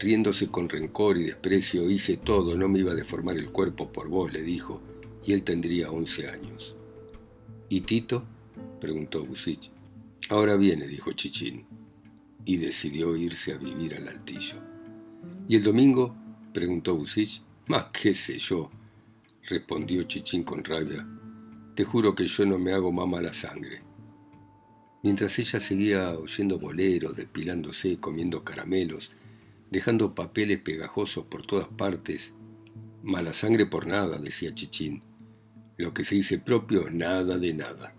riéndose 0.02 0.48
con 0.48 0.68
rencor 0.68 1.16
y 1.16 1.22
desprecio, 1.22 1.88
hice 1.88 2.16
todo, 2.16 2.56
no 2.56 2.68
me 2.68 2.80
iba 2.80 2.90
a 2.90 2.96
deformar 2.96 3.38
el 3.38 3.52
cuerpo 3.52 3.92
por 3.92 4.08
vos, 4.08 4.32
le 4.32 4.42
dijo, 4.42 4.82
y 5.24 5.32
él 5.32 5.44
tendría 5.44 5.92
once 5.92 6.28
años. 6.28 6.74
¿Y 7.68 7.82
Tito? 7.82 8.24
preguntó 8.80 9.24
Busich. 9.24 9.70
Ahora 10.28 10.56
viene, 10.56 10.88
dijo 10.88 11.12
Chichín, 11.12 11.66
y 12.44 12.56
decidió 12.56 13.16
irse 13.16 13.52
a 13.52 13.58
vivir 13.58 13.94
al 13.94 14.08
altillo. 14.08 14.56
¿Y 15.48 15.54
el 15.54 15.62
domingo? 15.62 16.16
preguntó 16.52 16.96
Busich. 16.96 17.40
Más 17.68 17.86
qué 17.92 18.12
sé 18.12 18.38
yo, 18.38 18.70
respondió 19.44 20.02
Chichín 20.02 20.42
con 20.42 20.64
rabia. 20.64 21.06
Te 21.76 21.84
juro 21.84 22.16
que 22.16 22.26
yo 22.26 22.44
no 22.44 22.58
me 22.58 22.72
hago 22.72 22.90
más 22.90 23.06
mala 23.06 23.32
sangre. 23.32 23.82
Mientras 25.04 25.38
ella 25.38 25.60
seguía 25.60 26.10
oyendo 26.18 26.58
boleros, 26.58 27.16
despilándose, 27.16 27.98
comiendo 27.98 28.42
caramelos, 28.42 29.12
dejando 29.72 30.14
papeles 30.14 30.58
pegajosos 30.58 31.24
por 31.24 31.46
todas 31.46 31.66
partes, 31.66 32.34
mala 33.02 33.32
sangre 33.32 33.64
por 33.64 33.86
nada, 33.86 34.18
decía 34.18 34.54
Chichín. 34.54 35.02
Lo 35.78 35.94
que 35.94 36.04
se 36.04 36.14
dice 36.14 36.38
propio, 36.38 36.90
nada 36.90 37.38
de 37.38 37.54
nada. 37.54 37.96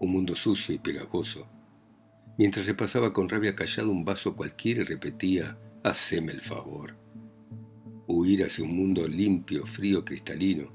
Un 0.00 0.10
mundo 0.10 0.34
sucio 0.34 0.74
y 0.74 0.78
pegajoso. 0.78 1.50
Mientras 2.38 2.64
repasaba 2.64 3.12
con 3.12 3.28
rabia 3.28 3.54
callado 3.54 3.90
un 3.90 4.06
vaso 4.06 4.34
cualquiera 4.34 4.80
y 4.80 4.84
repetía, 4.84 5.58
haceme 5.84 6.32
el 6.32 6.40
favor. 6.40 6.96
Huir 8.06 8.44
hacia 8.44 8.64
un 8.64 8.74
mundo 8.74 9.06
limpio, 9.06 9.66
frío, 9.66 10.02
cristalino. 10.02 10.72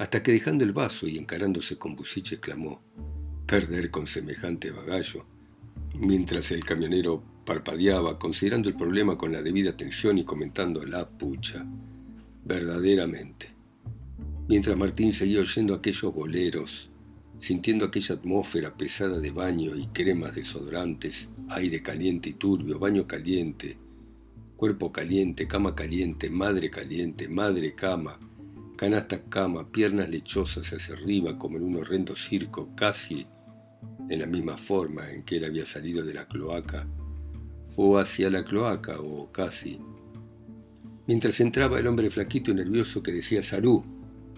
Hasta 0.00 0.24
que 0.24 0.32
dejando 0.32 0.64
el 0.64 0.72
vaso 0.72 1.06
y 1.06 1.16
encarándose 1.16 1.78
con 1.78 1.94
Busich 1.94 2.32
exclamó, 2.32 2.82
perder 3.46 3.92
con 3.92 4.08
semejante 4.08 4.72
bagallo. 4.72 5.24
Mientras 5.94 6.50
el 6.50 6.64
camionero 6.64 7.31
parpadeaba, 7.44 8.18
considerando 8.18 8.68
el 8.68 8.76
problema 8.76 9.16
con 9.16 9.32
la 9.32 9.42
debida 9.42 9.70
atención 9.70 10.18
y 10.18 10.24
comentando 10.24 10.84
la 10.84 11.08
pucha. 11.08 11.64
Verdaderamente 12.44 13.62
mientras 14.48 14.76
Martín 14.76 15.12
seguía 15.12 15.40
oyendo 15.40 15.74
aquellos 15.74 16.12
boleros, 16.14 16.90
sintiendo 17.38 17.84
aquella 17.84 18.16
atmósfera 18.16 18.76
pesada 18.76 19.18
de 19.18 19.30
baño 19.30 19.76
y 19.76 19.86
cremas 19.86 20.34
desodorantes, 20.34 21.30
aire 21.48 21.82
caliente 21.82 22.28
y 22.28 22.34
turbio, 22.34 22.78
baño 22.78 23.06
caliente, 23.06 23.78
cuerpo 24.56 24.92
caliente, 24.92 25.46
cama 25.46 25.74
caliente, 25.74 26.30
madre 26.30 26.70
caliente, 26.70 27.28
madre 27.28 27.74
cama, 27.74 28.18
canasta 28.76 29.22
cama, 29.24 29.70
piernas 29.70 30.08
lechosas 30.08 30.72
hacia 30.72 30.94
arriba 30.94 31.38
como 31.38 31.56
en 31.56 31.64
un 31.64 31.76
horrendo 31.76 32.14
circo, 32.14 32.68
casi 32.76 33.26
en 34.08 34.20
la 34.20 34.26
misma 34.26 34.56
forma 34.56 35.10
en 35.10 35.22
que 35.22 35.36
él 35.36 35.44
había 35.44 35.64
salido 35.64 36.04
de 36.04 36.14
la 36.14 36.28
cloaca, 36.28 36.86
o 37.76 37.98
hacia 37.98 38.30
la 38.30 38.44
cloaca, 38.44 39.00
o 39.00 39.30
casi. 39.32 39.78
Mientras 41.06 41.40
entraba 41.40 41.78
el 41.78 41.86
hombre 41.86 42.10
flaquito 42.10 42.50
y 42.50 42.54
nervioso 42.54 43.02
que 43.02 43.12
decía 43.12 43.42
salud, 43.42 43.82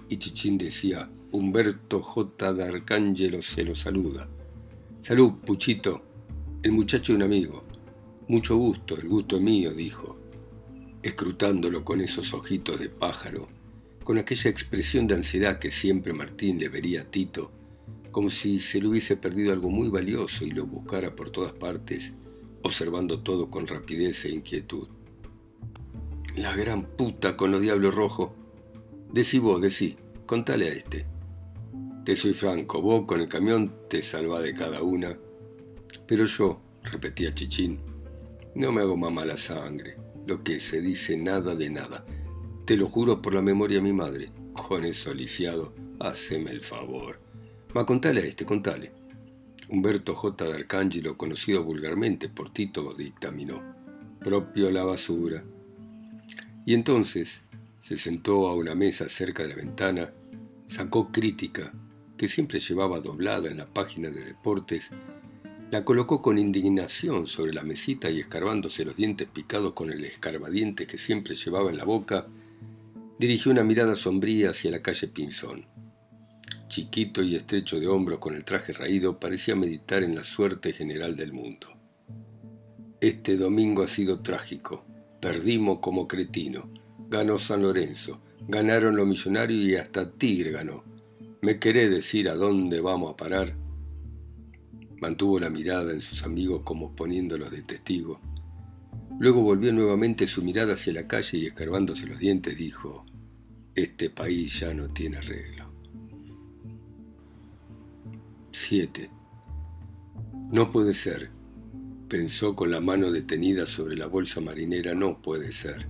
y 0.08 0.16
Chichín 0.16 0.58
decía, 0.58 1.10
Humberto 1.32 2.02
J. 2.02 2.52
D'Arcángelo 2.52 3.42
se 3.42 3.64
lo 3.64 3.74
saluda. 3.74 4.28
Salud, 5.00 5.32
Puchito, 5.44 6.02
el 6.62 6.72
muchacho 6.72 7.12
de 7.12 7.16
un 7.16 7.22
amigo. 7.24 7.64
Mucho 8.28 8.56
gusto, 8.56 8.96
el 8.96 9.08
gusto 9.08 9.40
mío, 9.40 9.74
dijo, 9.74 10.16
escrutándolo 11.02 11.84
con 11.84 12.00
esos 12.00 12.32
ojitos 12.32 12.80
de 12.80 12.88
pájaro, 12.88 13.48
con 14.02 14.16
aquella 14.16 14.48
expresión 14.48 15.06
de 15.06 15.16
ansiedad 15.16 15.58
que 15.58 15.70
siempre 15.70 16.12
Martín 16.12 16.58
le 16.58 16.68
vería 16.68 17.02
a 17.02 17.04
Tito, 17.04 17.50
como 18.10 18.30
si 18.30 18.60
se 18.60 18.80
le 18.80 18.88
hubiese 18.88 19.16
perdido 19.16 19.52
algo 19.52 19.68
muy 19.68 19.88
valioso 19.88 20.44
y 20.46 20.52
lo 20.52 20.66
buscara 20.66 21.14
por 21.14 21.30
todas 21.30 21.52
partes, 21.52 22.14
observando 22.64 23.20
todo 23.20 23.50
con 23.50 23.68
rapidez 23.68 24.24
e 24.24 24.30
inquietud. 24.30 24.88
La 26.36 26.56
gran 26.56 26.84
puta 26.84 27.36
con 27.36 27.52
los 27.52 27.60
diablos 27.60 27.94
rojos, 27.94 28.30
Decí 29.14 29.38
vos, 29.38 29.60
decí, 29.60 29.96
contale 30.26 30.66
a 30.66 30.72
este. 30.72 31.06
Te 32.04 32.16
soy 32.16 32.34
franco, 32.34 32.82
vos 32.82 33.04
con 33.06 33.20
el 33.20 33.28
camión 33.28 33.72
te 33.88 34.02
salvás 34.02 34.42
de 34.42 34.54
cada 34.54 34.82
una. 34.82 35.16
Pero 36.08 36.24
yo, 36.24 36.60
repetía 36.82 37.32
Chichín, 37.32 37.78
no 38.56 38.72
me 38.72 38.80
hago 38.80 38.96
más 38.96 39.12
mala 39.12 39.36
sangre. 39.36 39.96
Lo 40.26 40.42
que 40.42 40.58
se 40.58 40.80
dice 40.80 41.16
nada 41.16 41.54
de 41.54 41.70
nada. 41.70 42.04
Te 42.64 42.76
lo 42.76 42.88
juro 42.88 43.22
por 43.22 43.34
la 43.34 43.40
memoria 43.40 43.76
de 43.76 43.84
mi 43.84 43.92
madre. 43.92 44.32
Con 44.52 44.84
eso 44.84 45.14
lisiado, 45.14 45.72
haceme 46.00 46.50
el 46.50 46.60
favor. 46.60 47.20
Ma 47.72 47.86
contale 47.86 48.22
a 48.22 48.24
este, 48.24 48.44
contale. 48.44 48.90
Humberto 49.68 50.14
J. 50.14 50.44
de 50.44 50.54
Arcángelo, 50.54 51.16
conocido 51.16 51.64
vulgarmente 51.64 52.28
por 52.28 52.50
Tito, 52.50 52.94
dictaminó. 52.96 53.62
Propio 54.20 54.70
la 54.70 54.84
basura. 54.84 55.44
Y 56.66 56.74
entonces, 56.74 57.42
se 57.80 57.98
sentó 57.98 58.48
a 58.48 58.54
una 58.54 58.74
mesa 58.74 59.08
cerca 59.08 59.42
de 59.42 59.50
la 59.50 59.56
ventana, 59.56 60.12
sacó 60.66 61.12
crítica, 61.12 61.72
que 62.16 62.28
siempre 62.28 62.60
llevaba 62.60 63.00
doblada 63.00 63.50
en 63.50 63.58
la 63.58 63.66
página 63.66 64.10
de 64.10 64.24
deportes, 64.24 64.90
la 65.70 65.84
colocó 65.84 66.22
con 66.22 66.38
indignación 66.38 67.26
sobre 67.26 67.52
la 67.52 67.64
mesita 67.64 68.08
y 68.10 68.20
escarbándose 68.20 68.84
los 68.84 68.96
dientes 68.96 69.26
picados 69.26 69.72
con 69.72 69.90
el 69.90 70.04
escarbadiente 70.04 70.86
que 70.86 70.98
siempre 70.98 71.34
llevaba 71.34 71.70
en 71.70 71.76
la 71.76 71.84
boca, 71.84 72.28
dirigió 73.18 73.50
una 73.50 73.64
mirada 73.64 73.96
sombría 73.96 74.50
hacia 74.50 74.70
la 74.70 74.82
calle 74.82 75.08
Pinzón. 75.08 75.66
Chiquito 76.68 77.22
y 77.22 77.36
estrecho 77.36 77.78
de 77.78 77.86
hombros 77.86 78.18
con 78.18 78.34
el 78.34 78.44
traje 78.44 78.72
raído, 78.72 79.20
parecía 79.20 79.54
meditar 79.54 80.02
en 80.02 80.14
la 80.14 80.24
suerte 80.24 80.72
general 80.72 81.16
del 81.16 81.32
mundo. 81.32 81.68
Este 83.00 83.36
domingo 83.36 83.82
ha 83.82 83.86
sido 83.86 84.20
trágico. 84.20 84.84
Perdimos 85.20 85.78
como 85.80 86.08
cretino 86.08 86.70
ganó 87.08 87.38
San 87.38 87.62
Lorenzo, 87.62 88.20
ganaron 88.48 88.96
los 88.96 89.06
millonarios 89.06 89.64
y 89.64 89.76
hasta 89.76 90.10
Tigre 90.10 90.50
ganó. 90.50 90.84
¿Me 91.42 91.58
querés 91.58 91.90
decir 91.90 92.28
a 92.28 92.34
dónde 92.34 92.80
vamos 92.80 93.12
a 93.12 93.16
parar? 93.16 93.54
Mantuvo 95.00 95.38
la 95.38 95.50
mirada 95.50 95.92
en 95.92 96.00
sus 96.00 96.22
amigos 96.24 96.62
como 96.64 96.94
poniéndolos 96.94 97.50
de 97.50 97.62
testigo. 97.62 98.20
Luego 99.18 99.42
volvió 99.42 99.72
nuevamente 99.72 100.26
su 100.26 100.42
mirada 100.42 100.74
hacia 100.74 100.92
la 100.92 101.06
calle 101.06 101.38
y 101.38 101.46
escarbándose 101.46 102.06
los 102.06 102.18
dientes 102.18 102.56
dijo, 102.56 103.04
este 103.74 104.10
país 104.10 104.60
ya 104.60 104.72
no 104.72 104.88
tiene 104.88 105.18
arreglo. 105.18 105.73
7. 108.54 109.10
No 110.52 110.70
puede 110.70 110.94
ser, 110.94 111.30
pensó 112.08 112.54
con 112.54 112.70
la 112.70 112.80
mano 112.80 113.10
detenida 113.10 113.66
sobre 113.66 113.96
la 113.96 114.06
bolsa 114.06 114.40
marinera, 114.40 114.94
no 114.94 115.20
puede 115.20 115.50
ser. 115.50 115.88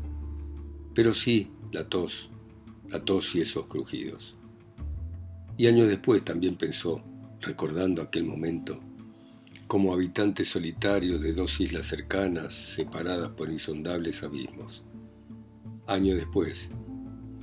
Pero 0.94 1.12
sí, 1.12 1.50
la 1.73 1.90
tos, 1.90 2.30
la 2.88 3.04
tos 3.04 3.35
y 3.35 3.42
esos 3.42 3.66
crujidos. 3.66 4.35
Y 5.59 5.66
años 5.66 5.88
después 5.88 6.25
también 6.25 6.56
pensó, 6.56 7.02
recordando 7.42 8.00
aquel 8.00 8.25
momento, 8.25 8.80
como 9.66 9.92
habitante 9.92 10.47
solitario 10.47 11.18
de 11.18 11.35
dos 11.35 11.61
islas 11.61 11.85
cercanas 11.85 12.54
separadas 12.54 13.28
por 13.33 13.50
insondables 13.50 14.23
abismos. 14.23 14.83
Años 15.87 16.16
después, 16.16 16.71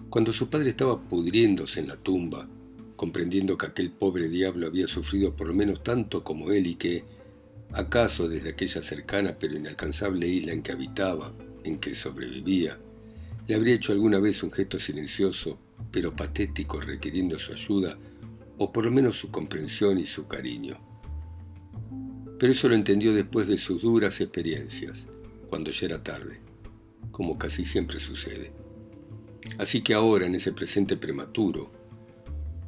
cuando 0.10 0.34
su 0.34 0.50
padre 0.50 0.72
estaba 0.72 1.00
pudriéndose 1.00 1.80
en 1.80 1.90
la 1.90 1.98
tumba, 1.98 2.48
comprendiendo 3.02 3.58
que 3.58 3.66
aquel 3.66 3.90
pobre 3.90 4.30
diablo 4.30 4.68
había 4.68 4.86
sufrido 4.86 5.36
por 5.36 5.48
lo 5.48 5.56
menos 5.56 5.82
tanto 5.82 6.24
como 6.24 6.52
él 6.52 6.68
y 6.68 6.76
que, 6.76 7.04
acaso 7.72 8.30
desde 8.30 8.52
aquella 8.52 8.84
cercana 8.84 9.38
pero 9.40 9.56
inalcanzable 9.56 10.28
isla 10.28 10.54
en 10.54 10.62
que 10.62 10.72
habitaba, 10.72 11.34
en 11.64 11.80
que 11.80 11.96
sobrevivía, 11.96 12.78
le 13.48 13.56
habría 13.56 13.74
hecho 13.74 13.92
alguna 13.92 14.20
vez 14.20 14.44
un 14.44 14.52
gesto 14.52 14.78
silencioso, 14.78 15.58
pero 15.90 16.16
patético, 16.16 16.80
requiriendo 16.80 17.40
su 17.40 17.54
ayuda, 17.54 17.98
o 18.60 18.72
por 18.72 18.86
lo 18.86 18.92
menos 18.92 19.18
su 19.18 19.32
comprensión 19.32 19.98
y 19.98 20.06
su 20.06 20.28
cariño. 20.28 20.78
Pero 22.38 22.52
eso 22.52 22.70
lo 22.70 22.76
entendió 22.76 23.16
después 23.16 23.48
de 23.48 23.58
sus 23.58 23.82
duras 23.82 24.22
experiencias, 24.22 25.08
cuando 25.50 25.72
ya 25.72 25.88
era 25.88 26.04
tarde, 26.04 26.40
como 27.10 27.40
casi 27.40 27.66
siempre 27.66 28.00
sucede. 28.00 28.52
Así 29.58 29.82
que 29.82 29.96
ahora, 29.96 30.28
en 30.28 30.36
ese 30.36 30.54
presente 30.54 30.98
prematuro, 30.98 31.81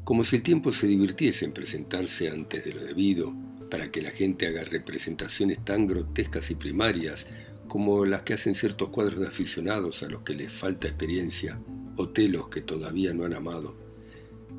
como 0.03 0.23
si 0.23 0.35
el 0.35 0.43
tiempo 0.43 0.71
se 0.71 0.87
divirtiese 0.87 1.45
en 1.45 1.53
presentarse 1.53 2.29
antes 2.29 2.63
de 2.65 2.73
lo 2.73 2.83
debido, 2.83 3.33
para 3.69 3.89
que 3.89 4.01
la 4.01 4.11
gente 4.11 4.47
haga 4.47 4.63
representaciones 4.63 5.63
tan 5.63 5.87
grotescas 5.87 6.51
y 6.51 6.55
primarias 6.55 7.27
como 7.67 8.05
las 8.05 8.23
que 8.23 8.33
hacen 8.33 8.53
ciertos 8.53 8.89
cuadros 8.89 9.19
de 9.19 9.27
aficionados 9.27 10.03
a 10.03 10.09
los 10.09 10.21
que 10.21 10.35
les 10.35 10.51
falta 10.51 10.87
experiencia 10.87 11.59
o 11.95 12.09
telos 12.09 12.49
que 12.49 12.61
todavía 12.61 13.13
no 13.13 13.25
han 13.25 13.33
amado. 13.33 13.75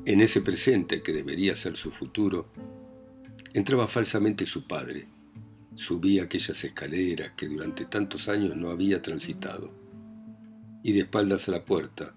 En 0.05 0.21
ese 0.21 0.41
presente 0.41 1.01
que 1.01 1.13
debería 1.13 1.55
ser 1.55 1.77
su 1.77 1.91
futuro, 1.91 2.49
entraba 3.53 3.87
falsamente 3.87 4.45
su 4.45 4.67
padre, 4.67 5.07
subía 5.75 6.23
aquellas 6.23 6.63
escaleras 6.63 7.31
que 7.37 7.47
durante 7.47 7.85
tantos 7.85 8.27
años 8.27 8.55
no 8.55 8.69
había 8.69 9.01
transitado, 9.01 9.73
y 10.83 10.91
de 10.91 11.01
espaldas 11.01 11.47
a 11.47 11.53
la 11.53 11.65
puerta, 11.65 12.15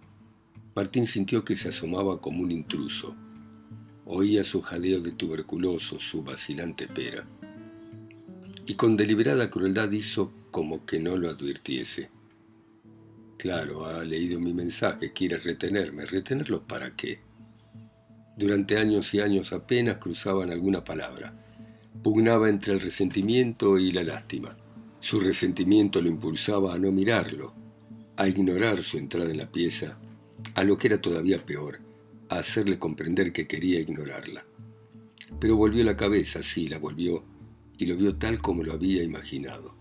Martín 0.78 1.06
sintió 1.06 1.44
que 1.44 1.56
se 1.56 1.70
asomaba 1.70 2.20
como 2.20 2.40
un 2.40 2.52
intruso. 2.52 3.16
Oía 4.06 4.44
su 4.44 4.62
jadeo 4.62 5.00
de 5.00 5.10
tuberculoso, 5.10 5.98
su 5.98 6.22
vacilante 6.22 6.86
pera. 6.86 7.26
Y 8.64 8.74
con 8.74 8.96
deliberada 8.96 9.50
crueldad 9.50 9.90
hizo 9.90 10.32
como 10.52 10.86
que 10.86 11.00
no 11.00 11.16
lo 11.16 11.30
advirtiese. 11.30 12.10
Claro, 13.38 13.86
ha 13.86 14.04
leído 14.04 14.38
mi 14.38 14.54
mensaje, 14.54 15.12
quiere 15.12 15.38
retenerme. 15.38 16.06
¿Retenerlo 16.06 16.62
para 16.62 16.94
qué? 16.94 17.18
Durante 18.36 18.78
años 18.78 19.12
y 19.14 19.20
años 19.20 19.52
apenas 19.52 19.96
cruzaban 19.96 20.52
alguna 20.52 20.84
palabra. 20.84 21.34
Pugnaba 22.04 22.48
entre 22.48 22.74
el 22.74 22.80
resentimiento 22.80 23.80
y 23.80 23.90
la 23.90 24.04
lástima. 24.04 24.56
Su 25.00 25.18
resentimiento 25.18 26.00
lo 26.00 26.08
impulsaba 26.08 26.72
a 26.72 26.78
no 26.78 26.92
mirarlo, 26.92 27.52
a 28.16 28.28
ignorar 28.28 28.84
su 28.84 28.96
entrada 28.96 29.32
en 29.32 29.38
la 29.38 29.50
pieza 29.50 29.98
a 30.54 30.64
lo 30.64 30.78
que 30.78 30.88
era 30.88 31.00
todavía 31.00 31.44
peor, 31.44 31.80
a 32.28 32.38
hacerle 32.38 32.78
comprender 32.78 33.32
que 33.32 33.46
quería 33.46 33.80
ignorarla. 33.80 34.44
Pero 35.40 35.56
volvió 35.56 35.84
la 35.84 35.96
cabeza, 35.96 36.42
sí, 36.42 36.68
la 36.68 36.78
volvió, 36.78 37.24
y 37.78 37.86
lo 37.86 37.96
vio 37.96 38.16
tal 38.16 38.40
como 38.40 38.62
lo 38.62 38.72
había 38.72 39.02
imaginado. 39.02 39.74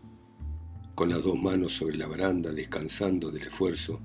Con 0.95 1.09
las 1.09 1.23
dos 1.23 1.39
manos 1.39 1.73
sobre 1.73 1.97
la 1.97 2.07
baranda, 2.07 2.51
descansando 2.51 3.31
del 3.31 3.47
esfuerzo, 3.47 4.01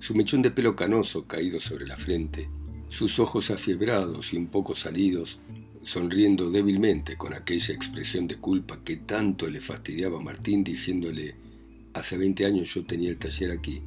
su 0.00 0.14
mechón 0.14 0.42
de 0.42 0.50
pelo 0.50 0.76
canoso 0.76 1.26
caído 1.26 1.60
sobre 1.60 1.86
la 1.86 1.96
frente, 1.96 2.48
sus 2.88 3.18
ojos 3.18 3.50
afiebrados 3.50 4.32
y 4.32 4.36
un 4.36 4.48
poco 4.48 4.74
salidos, 4.74 5.40
sonriendo 5.82 6.50
débilmente 6.50 7.16
con 7.16 7.34
aquella 7.34 7.74
expresión 7.74 8.26
de 8.26 8.36
culpa 8.36 8.82
que 8.84 8.96
tanto 8.96 9.46
le 9.48 9.60
fastidiaba 9.60 10.18
a 10.18 10.22
Martín, 10.22 10.64
diciéndole, 10.64 11.36
hace 11.92 12.16
veinte 12.16 12.46
años 12.46 12.72
yo 12.74 12.84
tenía 12.84 13.10
el 13.10 13.18
taller 13.18 13.50
aquí, 13.50 13.82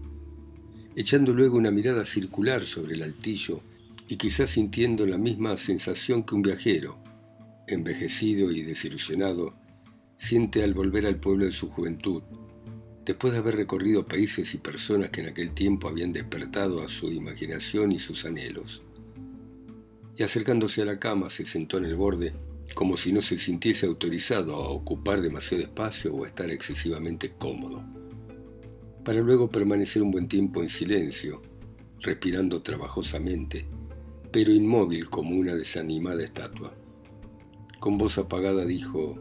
echando 0.98 1.32
luego 1.32 1.58
una 1.58 1.70
mirada 1.70 2.04
circular 2.06 2.66
sobre 2.66 2.96
el 2.96 3.04
altillo 3.04 3.62
y 4.08 4.16
quizás 4.16 4.50
sintiendo 4.50 5.06
la 5.06 5.20
misma 5.20 5.56
sensación 5.56 6.24
que 6.24 6.34
un 6.34 6.42
viajero, 6.42 6.98
envejecido 7.68 8.50
y 8.50 8.64
desilusionado, 8.64 9.54
siente 10.18 10.64
al 10.64 10.74
volver 10.74 11.06
al 11.06 11.20
pueblo 11.20 11.46
de 11.46 11.52
su 11.52 11.70
juventud, 11.70 12.24
después 13.06 13.32
de 13.32 13.38
haber 13.38 13.58
recorrido 13.58 14.08
países 14.08 14.56
y 14.56 14.58
personas 14.58 15.12
que 15.12 15.22
en 15.22 15.28
aquel 15.28 15.52
tiempo 15.52 15.88
habían 15.88 16.14
despertado 16.14 16.82
a 16.82 16.90
su 16.90 17.14
imaginación 17.14 17.92
y 17.92 18.00
sus 18.00 18.26
anhelos. 18.26 18.82
Y 20.16 20.24
acercándose 20.24 20.82
a 20.82 20.86
la 20.86 20.98
cama 20.98 21.30
se 21.30 21.46
sentó 21.46 21.78
en 21.78 21.86
el 21.86 21.96
borde, 21.96 22.34
como 22.74 22.98
si 22.98 23.14
no 23.14 23.22
se 23.22 23.38
sintiese 23.38 23.86
autorizado 23.86 24.56
a 24.56 24.70
ocupar 24.70 25.22
demasiado 25.22 25.64
espacio 25.64 26.16
o 26.16 26.24
a 26.24 26.28
estar 26.28 26.50
excesivamente 26.50 27.34
cómodo 27.38 27.97
para 29.08 29.22
luego 29.22 29.48
permanecer 29.48 30.02
un 30.04 30.12
buen 30.12 30.28
tiempo 30.28 30.62
en 30.62 30.68
silencio, 30.68 31.42
respirando 32.02 32.62
trabajosamente, 32.62 33.66
pero 34.34 34.52
inmóvil 34.52 35.10
como 35.10 35.34
una 35.34 35.56
desanimada 35.56 36.22
estatua. 36.22 36.74
Con 37.80 37.98
voz 37.98 38.18
apagada 38.18 38.66
dijo, 38.66 39.18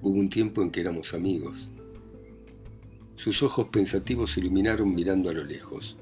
hubo 0.00 0.18
un 0.18 0.30
tiempo 0.30 0.62
en 0.62 0.70
que 0.70 0.80
éramos 0.80 1.12
amigos. 1.12 1.68
Sus 3.16 3.42
ojos 3.42 3.68
pensativos 3.68 4.30
se 4.30 4.40
iluminaron 4.40 4.94
mirando 4.94 5.28
a 5.28 5.34
lo 5.34 5.44
lejos. 5.44 5.98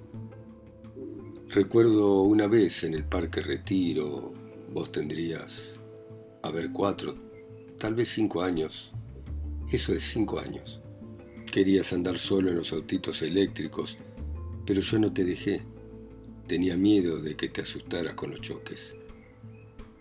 Recuerdo 1.49 2.23
una 2.23 2.47
vez 2.47 2.85
en 2.85 2.95
el 2.95 3.03
Parque 3.03 3.43
Retiro, 3.43 4.33
vos 4.73 4.93
tendrías, 4.93 5.81
a 6.41 6.53
ver, 6.53 6.71
cuatro, 6.71 7.17
tal 7.81 7.97
vez 7.97 8.11
cinco 8.11 8.43
años. 8.43 8.93
Eso 9.73 9.93
es 9.93 10.05
cinco 10.05 10.39
años. 10.39 10.81
Querías 11.57 11.95
andar 11.95 12.19
solo 12.19 12.51
en 12.51 12.57
los 12.57 12.75
autitos 12.75 13.23
eléctricos, 13.23 13.97
pero 14.67 14.83
yo 14.83 14.99
no 14.99 15.15
te 15.15 15.25
dejé. 15.25 15.63
Tenía 16.47 16.77
miedo 16.77 17.23
de 17.23 17.35
que 17.35 17.49
te 17.49 17.63
asustaras 17.63 18.13
con 18.13 18.31
los 18.33 18.43
choques. 18.43 18.95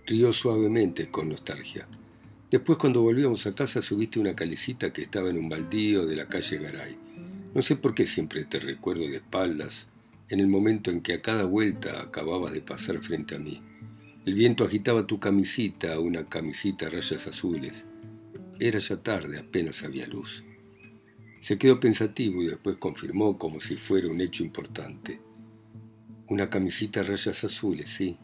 Rió 0.05 0.33
suavemente 0.33 1.09
con 1.09 1.29
nostalgia. 1.29 1.87
Después 2.51 2.77
cuando 2.77 3.03
volvíamos 3.03 3.47
a 3.47 3.55
casa 3.55 3.81
subiste 3.81 4.19
una 4.19 4.35
calecita 4.35 4.91
que 4.91 5.03
estaba 5.03 5.29
en 5.29 5.37
un 5.37 5.47
baldío 5.47 6.05
de 6.05 6.17
la 6.17 6.27
calle 6.27 6.57
Garay. 6.57 6.97
No 7.53 7.61
sé 7.61 7.77
por 7.77 7.95
qué 7.95 8.05
siempre 8.05 8.43
te 8.43 8.59
recuerdo 8.59 9.07
de 9.07 9.15
espaldas, 9.15 9.87
en 10.27 10.41
el 10.41 10.47
momento 10.47 10.91
en 10.91 10.99
que 10.99 11.13
a 11.13 11.21
cada 11.21 11.45
vuelta 11.45 12.01
acababas 12.01 12.51
de 12.51 12.59
pasar 12.59 12.99
frente 12.99 13.33
a 13.33 13.39
mí. 13.39 13.61
El 14.25 14.33
viento 14.33 14.65
agitaba 14.65 15.07
tu 15.07 15.21
camisita, 15.21 16.01
una 16.01 16.27
camisita 16.27 16.87
a 16.87 16.89
rayas 16.89 17.27
azules. 17.27 17.87
Era 18.59 18.79
ya 18.79 18.97
tarde, 18.97 19.39
apenas 19.39 19.85
había 19.85 20.05
luz. 20.05 20.43
Se 21.45 21.59
quedó 21.59 21.79
pensativo 21.79 22.41
y 22.41 22.47
después 22.47 22.77
confirmó 22.77 23.37
como 23.37 23.61
si 23.61 23.75
fuera 23.75 24.07
un 24.07 24.19
hecho 24.19 24.43
importante. 24.43 25.21
Una 26.27 26.49
camisita 26.49 27.01
a 27.01 27.03
rayas 27.03 27.43
azules, 27.43 27.87
sí, 27.87 28.17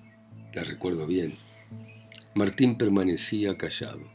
la 0.55 0.63
recuerdo 0.63 1.05
bien. 1.05 1.35
Martín 2.33 2.79
permanecía 2.79 3.59
callado. 3.59 4.11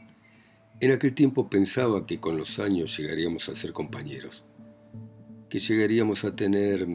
En 0.81 0.91
aquel 0.91 1.13
tiempo 1.13 1.49
pensaba 1.49 2.05
que 2.05 2.19
con 2.19 2.35
los 2.35 2.59
años 2.59 2.97
llegaríamos 2.97 3.47
a 3.47 3.55
ser 3.55 3.71
compañeros, 3.71 4.43
que 5.49 5.59
llegaríamos 5.59 6.25
a 6.25 6.35
tener 6.35 6.85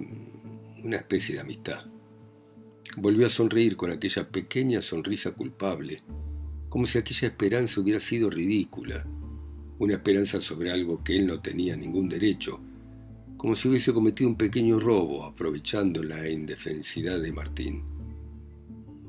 una 0.85 0.97
especie 0.97 1.37
de 1.37 1.41
amistad. 1.41 1.87
Volvió 2.99 3.25
a 3.25 3.31
sonreír 3.31 3.75
con 3.75 3.91
aquella 3.91 4.29
pequeña 4.29 4.83
sonrisa 4.83 5.31
culpable, 5.31 6.03
como 6.69 6.85
si 6.85 6.99
aquella 6.99 7.29
esperanza 7.29 7.81
hubiera 7.81 8.01
sido 8.01 8.29
ridícula, 8.29 9.07
una 9.83 9.95
esperanza 9.95 10.41
sobre 10.41 10.71
algo 10.71 11.03
que 11.03 11.17
él 11.17 11.27
no 11.27 11.41
tenía 11.41 11.77
ningún 11.77 12.09
derecho, 12.09 12.61
como 13.37 13.57
si 13.57 13.67
hubiese 13.67 13.93
cometido 13.93 14.31
un 14.31 14.37
pequeño 14.37 14.79
robo 14.79 15.25
aprovechando 15.25 16.05
la 16.05 16.29
indefensidad 16.29 17.21
de 17.21 17.33
Martín. 17.33 17.83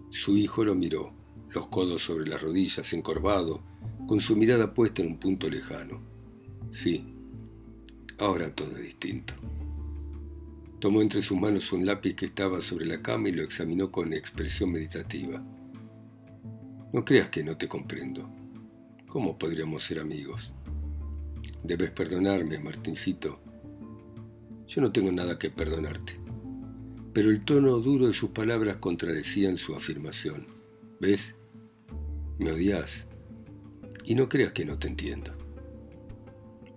Su 0.09 0.36
hijo 0.36 0.63
lo 0.63 0.73
miró, 0.73 1.13
los 1.51 1.67
codos 1.67 2.01
sobre 2.01 2.27
las 2.27 2.41
rodillas, 2.41 2.91
encorvado, 2.91 3.62
con 4.07 4.19
su 4.19 4.36
mirada 4.36 4.73
puesta 4.73 5.03
en 5.03 5.09
un 5.09 5.17
punto 5.17 5.47
lejano. 5.47 6.01
Sí, 6.71 7.05
ahora 8.17 8.49
todo 8.55 8.75
es 8.75 8.83
distinto. 8.83 9.36
Tomó 10.79 11.03
entre 11.03 11.21
sus 11.21 11.39
manos 11.39 11.71
un 11.71 11.86
lápiz 11.86 12.15
que 12.15 12.25
estaba 12.25 12.62
sobre 12.62 12.88
la 12.88 12.99
cama 13.03 13.29
y 13.29 13.33
lo 13.33 13.43
examinó 13.43 13.91
con 13.91 14.12
expresión 14.12 14.71
meditativa. 14.71 15.39
No 16.91 17.05
creas 17.05 17.29
que 17.29 17.43
no 17.43 17.55
te 17.57 17.67
comprendo. 17.67 18.27
¿Cómo 19.13 19.38
podríamos 19.38 19.84
ser 19.84 19.99
amigos? 19.99 20.54
Debes 21.62 21.91
perdonarme, 21.91 22.58
Martincito. 22.58 23.39
Yo 24.67 24.82
no 24.82 24.91
tengo 24.91 25.12
nada 25.12 25.38
que 25.38 25.52
perdonarte. 25.52 26.19
Pero 27.13 27.30
el 27.30 27.45
tono 27.45 27.78
duro 27.78 28.08
de 28.08 28.13
sus 28.13 28.32
palabras 28.32 28.78
contradecían 28.78 29.58
su 29.58 29.76
afirmación. 29.76 30.47
¿Ves? 30.99 31.36
Me 32.39 32.54
odias. 32.54 33.06
Y 34.04 34.15
no 34.15 34.30
creas 34.30 34.52
que 34.52 34.65
no 34.65 34.80
te 34.80 34.88
entiendo. 34.88 35.32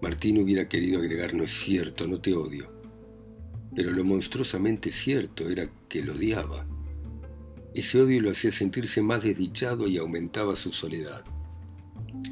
Martín 0.03 0.37
hubiera 0.37 0.69
querido 0.69 0.99
agregar, 0.99 1.33
no 1.33 1.43
es 1.43 1.53
cierto, 1.53 2.07
no 2.07 2.21
te 2.21 2.35
odio. 2.35 2.71
Pero 3.75 3.93
lo 3.93 4.05
monstruosamente 4.05 4.93
cierto 4.93 5.49
era 5.49 5.71
que 5.89 6.05
lo 6.05 6.13
odiaba. 6.13 6.67
Ese 7.73 7.99
odio 7.99 8.21
lo 8.21 8.31
hacía 8.31 8.53
sentirse 8.53 9.01
más 9.01 9.23
desdichado 9.23 9.89
y 9.89 9.97
aumentaba 9.97 10.55
su 10.55 10.71
soledad. 10.71 11.25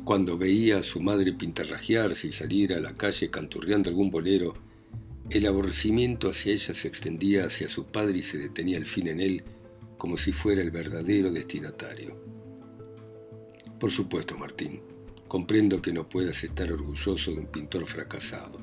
Cuando 0.03 0.37
veía 0.37 0.79
a 0.79 0.83
su 0.83 1.01
madre 1.01 1.33
pintarrajearse 1.33 2.27
y 2.27 2.33
salir 2.33 2.75
a 2.75 2.81
la 2.81 2.95
calle 2.95 3.31
canturreando 3.31 3.89
algún 3.89 4.11
bolero, 4.11 4.53
el 5.31 5.47
aborrecimiento 5.47 6.29
hacia 6.29 6.53
ella 6.53 6.75
se 6.75 6.89
extendía 6.89 7.47
hacia 7.47 7.69
su 7.69 7.87
padre 7.87 8.19
y 8.19 8.23
se 8.23 8.37
detenía 8.37 8.77
al 8.77 8.85
fin 8.85 9.09
en 9.09 9.21
él 9.21 9.45
como 9.97 10.19
si 10.19 10.33
fuera 10.33 10.61
el 10.61 10.71
verdadero 10.71 11.31
destinatario. 11.31 12.21
Por 13.81 13.91
supuesto, 13.91 14.37
Martín, 14.37 14.83
comprendo 15.27 15.81
que 15.81 15.95
no 15.95 16.07
puedas 16.07 16.45
estar 16.45 16.71
orgulloso 16.71 17.31
de 17.31 17.39
un 17.39 17.47
pintor 17.47 17.87
fracasado. 17.87 18.61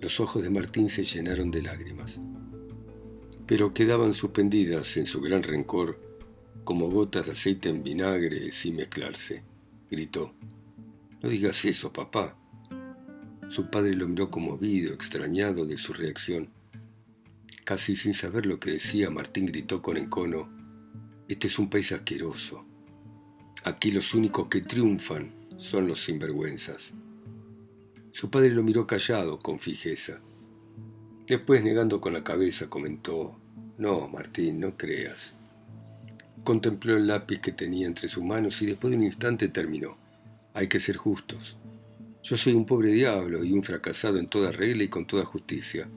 Los 0.00 0.18
ojos 0.18 0.42
de 0.42 0.50
Martín 0.50 0.88
se 0.88 1.04
llenaron 1.04 1.52
de 1.52 1.62
lágrimas, 1.62 2.20
pero 3.46 3.72
quedaban 3.72 4.14
suspendidas 4.14 4.96
en 4.96 5.06
su 5.06 5.20
gran 5.20 5.44
rencor 5.44 6.00
como 6.64 6.90
gotas 6.90 7.26
de 7.26 7.32
aceite 7.32 7.68
en 7.68 7.84
vinagre 7.84 8.50
sin 8.50 8.76
mezclarse 8.76 9.53
gritó. 9.94 10.34
No 11.22 11.28
digas 11.28 11.64
eso, 11.64 11.92
papá. 11.92 12.36
Su 13.48 13.70
padre 13.70 13.94
lo 13.94 14.08
miró 14.08 14.30
conmovido, 14.30 14.92
extrañado 14.92 15.64
de 15.64 15.76
su 15.76 15.92
reacción. 15.92 16.50
Casi 17.64 17.96
sin 17.96 18.12
saber 18.12 18.46
lo 18.46 18.58
que 18.58 18.72
decía, 18.72 19.10
Martín 19.10 19.46
gritó 19.46 19.80
con 19.80 19.96
encono, 19.96 20.48
Este 21.28 21.46
es 21.46 21.58
un 21.58 21.70
país 21.70 21.92
asqueroso. 21.92 22.66
Aquí 23.64 23.92
los 23.92 24.12
únicos 24.12 24.48
que 24.48 24.60
triunfan 24.60 25.32
son 25.56 25.86
los 25.86 26.04
sinvergüenzas. 26.04 26.94
Su 28.10 28.30
padre 28.30 28.50
lo 28.50 28.62
miró 28.62 28.86
callado, 28.86 29.38
con 29.38 29.58
fijeza. 29.58 30.20
Después, 31.26 31.62
negando 31.62 32.00
con 32.00 32.12
la 32.12 32.22
cabeza, 32.22 32.68
comentó, 32.68 33.40
No, 33.78 34.08
Martín, 34.08 34.60
no 34.60 34.76
creas. 34.76 35.34
Contempló 36.44 36.98
el 36.98 37.06
lápiz 37.06 37.40
que 37.40 37.52
tenía 37.52 37.86
entre 37.86 38.06
sus 38.06 38.22
manos 38.22 38.60
y 38.60 38.66
después 38.66 38.90
de 38.90 38.98
un 38.98 39.04
instante 39.04 39.48
terminó. 39.48 39.96
Hay 40.52 40.68
que 40.68 40.78
ser 40.78 40.98
justos. 40.98 41.56
Yo 42.22 42.36
soy 42.36 42.52
un 42.52 42.66
pobre 42.66 42.92
diablo 42.92 43.42
y 43.42 43.52
un 43.52 43.62
fracasado 43.62 44.18
en 44.18 44.28
toda 44.28 44.52
regla 44.52 44.84
y 44.84 44.88
con 44.88 45.06
toda 45.06 45.24
justicia. 45.24 45.88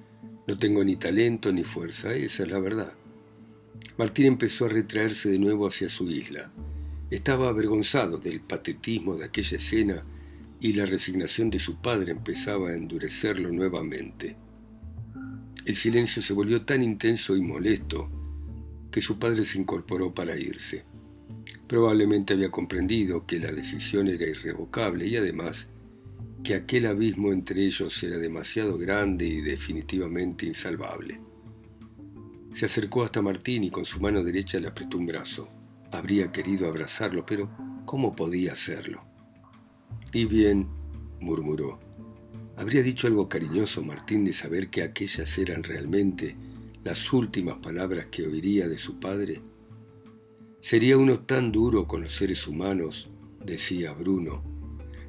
No 0.48 0.58
tengo 0.58 0.86
ni 0.86 0.96
talento 0.96 1.52
ni 1.52 1.66
fuerza, 1.66 2.14
esa 2.14 2.44
es 2.44 2.50
la 2.50 2.60
verdad. 2.60 2.94
Martín 3.98 4.26
empezó 4.28 4.66
a 4.66 4.70
retraerse 4.70 5.30
de 5.30 5.38
nuevo 5.38 5.68
hacia 5.68 5.90
su 5.90 6.10
isla. 6.10 6.50
Estaba 7.12 7.50
avergonzado 7.50 8.18
del 8.18 8.40
patetismo 8.40 9.18
de 9.18 9.26
aquella 9.26 9.58
escena 9.58 10.06
y 10.62 10.74
la 10.74 10.86
resignación 10.86 11.50
de 11.50 11.60
su 11.60 11.82
padre 11.82 12.14
empezaba 12.14 12.70
a 12.70 12.76
endurecerlo 12.76 13.52
nuevamente. 13.52 14.38
El 15.66 15.76
silencio 15.76 16.22
se 16.22 16.32
volvió 16.32 16.64
tan 16.64 16.84
intenso 16.84 17.36
y 17.36 17.42
molesto 17.42 18.10
que 18.98 19.02
su 19.02 19.20
padre 19.20 19.46
se 19.46 19.60
incorporó 19.60 20.12
para 20.12 20.40
irse. 20.40 20.84
Probablemente 21.68 22.34
había 22.34 22.50
comprendido 22.50 23.28
que 23.28 23.38
la 23.40 23.52
decisión 23.52 24.08
era 24.08 24.26
irrevocable 24.26 25.06
y 25.06 25.16
además 25.16 25.70
que 26.44 26.56
aquel 26.56 26.88
abismo 26.88 27.32
entre 27.32 27.64
ellos 27.64 28.02
era 28.02 28.18
demasiado 28.18 28.76
grande 28.76 29.28
y 29.28 29.42
definitivamente 29.42 30.48
insalvable. 30.48 31.22
Se 32.52 32.66
acercó 32.66 33.04
hasta 33.04 33.22
Martín 33.22 33.66
y 33.66 33.70
con 33.70 33.86
su 33.86 34.00
mano 34.00 34.24
derecha 34.24 34.60
le 34.60 34.70
apretó 34.70 34.98
un 34.98 35.06
brazo. 35.06 35.48
Habría 35.92 36.32
querido 36.32 36.68
abrazarlo, 36.68 37.24
pero 37.24 37.52
¿cómo 37.86 38.16
podía 38.16 38.54
hacerlo? 38.54 39.04
Y 40.12 40.26
bien, 40.26 40.70
murmuró, 41.20 41.80
¿habría 42.56 42.82
dicho 42.82 43.06
algo 43.06 43.30
cariñoso 43.30 43.84
Martín 43.84 44.26
de 44.26 44.34
saber 44.34 44.72
que 44.72 44.82
aquellas 44.82 45.38
eran 45.38 45.62
realmente 45.62 46.36
las 46.88 47.12
últimas 47.12 47.58
palabras 47.58 48.06
que 48.10 48.26
oiría 48.26 48.70
de 48.70 48.78
su 48.78 48.98
padre? 48.98 49.42
Sería 50.62 50.98
uno 50.98 51.20
tan 51.20 51.52
duro 51.52 51.86
con 51.86 52.02
los 52.02 52.16
seres 52.16 52.48
humanos, 52.48 53.10
decía 53.44 53.92
Bruno, 53.92 54.42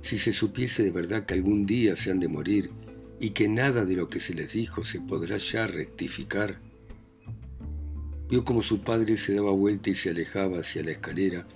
si 0.01 0.19
se 0.19 0.33
supiese 0.33 0.83
de 0.83 0.91
verdad 0.91 1.25
que 1.25 1.35
algún 1.35 1.67
día 1.67 1.95
se 1.95 2.11
han 2.11 2.19
de 2.19 2.27
morir 2.27 2.73
y 3.21 3.31
que 3.31 3.49
nada 3.49 3.85
de 3.85 3.95
lo 3.95 4.09
que 4.09 4.19
se 4.19 4.35
les 4.35 4.55
dijo 4.55 4.83
se 4.83 5.01
podrá 5.01 5.37
ya 5.37 5.69
rectificar. 5.69 6.61
Vio 8.29 8.45
como 8.45 8.63
su 8.63 8.81
padre 8.81 9.17
se 9.17 9.35
daba 9.35 9.53
vuelta 9.53 9.91
y 9.91 9.95
se 9.95 10.11
alejaba 10.11 10.59
hacia 10.59 10.83
la 10.83 10.91
escalera, 10.91 11.47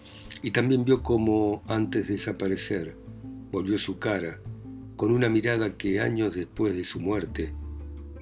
y 0.41 0.53
también 0.53 0.85
vio 0.85 1.03
cómo, 1.03 1.65
antes 1.67 2.07
de 2.07 2.15
desaparecer, 2.15 2.95
volvió 3.51 3.77
su 3.77 3.99
cara, 3.99 4.41
con 4.95 5.11
una 5.11 5.29
mirada 5.29 5.77
que 5.77 5.99
años 5.99 6.37
después 6.37 6.77
de 6.77 6.85
su 6.85 7.01
muerte, 7.01 7.53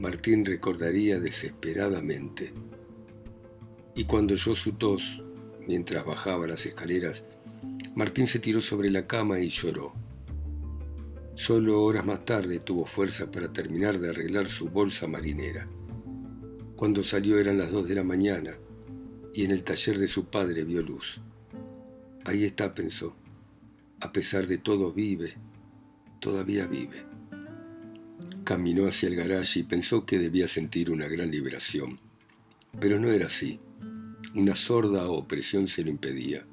Martín 0.00 0.46
recordaría 0.46 1.20
desesperadamente. 1.20 2.54
Y 3.94 4.04
cuando 4.04 4.32
oyó 4.32 4.54
su 4.54 4.72
tos, 4.72 5.22
mientras 5.68 6.06
bajaba 6.06 6.46
las 6.46 6.64
escaleras, 6.64 7.26
Martín 7.94 8.26
se 8.26 8.38
tiró 8.38 8.62
sobre 8.62 8.90
la 8.90 9.06
cama 9.06 9.40
y 9.40 9.50
lloró. 9.50 9.92
Solo 11.34 11.82
horas 11.82 12.06
más 12.06 12.24
tarde 12.24 12.60
tuvo 12.60 12.86
fuerza 12.86 13.30
para 13.30 13.52
terminar 13.52 13.98
de 13.98 14.08
arreglar 14.08 14.46
su 14.46 14.70
bolsa 14.70 15.06
marinera. 15.06 15.68
Cuando 16.76 17.04
salió 17.04 17.38
eran 17.38 17.58
las 17.58 17.70
dos 17.70 17.86
de 17.86 17.96
la 17.96 18.04
mañana 18.04 18.54
y 19.34 19.44
en 19.44 19.50
el 19.50 19.64
taller 19.64 19.98
de 19.98 20.08
su 20.08 20.30
padre 20.30 20.64
vio 20.64 20.80
luz. 20.80 21.20
Ahí 22.24 22.44
está, 22.44 22.72
pensó. 22.72 23.16
A 24.00 24.12
pesar 24.12 24.46
de 24.46 24.56
todo 24.56 24.94
vive, 24.94 25.34
todavía 26.20 26.66
vive. 26.66 27.09
Caminó 28.50 28.88
hacia 28.88 29.08
el 29.08 29.14
garaje 29.14 29.60
y 29.60 29.62
pensó 29.62 30.04
que 30.04 30.18
debía 30.18 30.48
sentir 30.48 30.90
una 30.90 31.06
gran 31.06 31.30
liberación. 31.30 32.00
Pero 32.80 32.98
no 32.98 33.08
era 33.08 33.26
así. 33.26 33.60
Una 34.34 34.56
sorda 34.56 35.08
opresión 35.08 35.68
se 35.68 35.84
lo 35.84 35.90
impedía. 35.90 36.44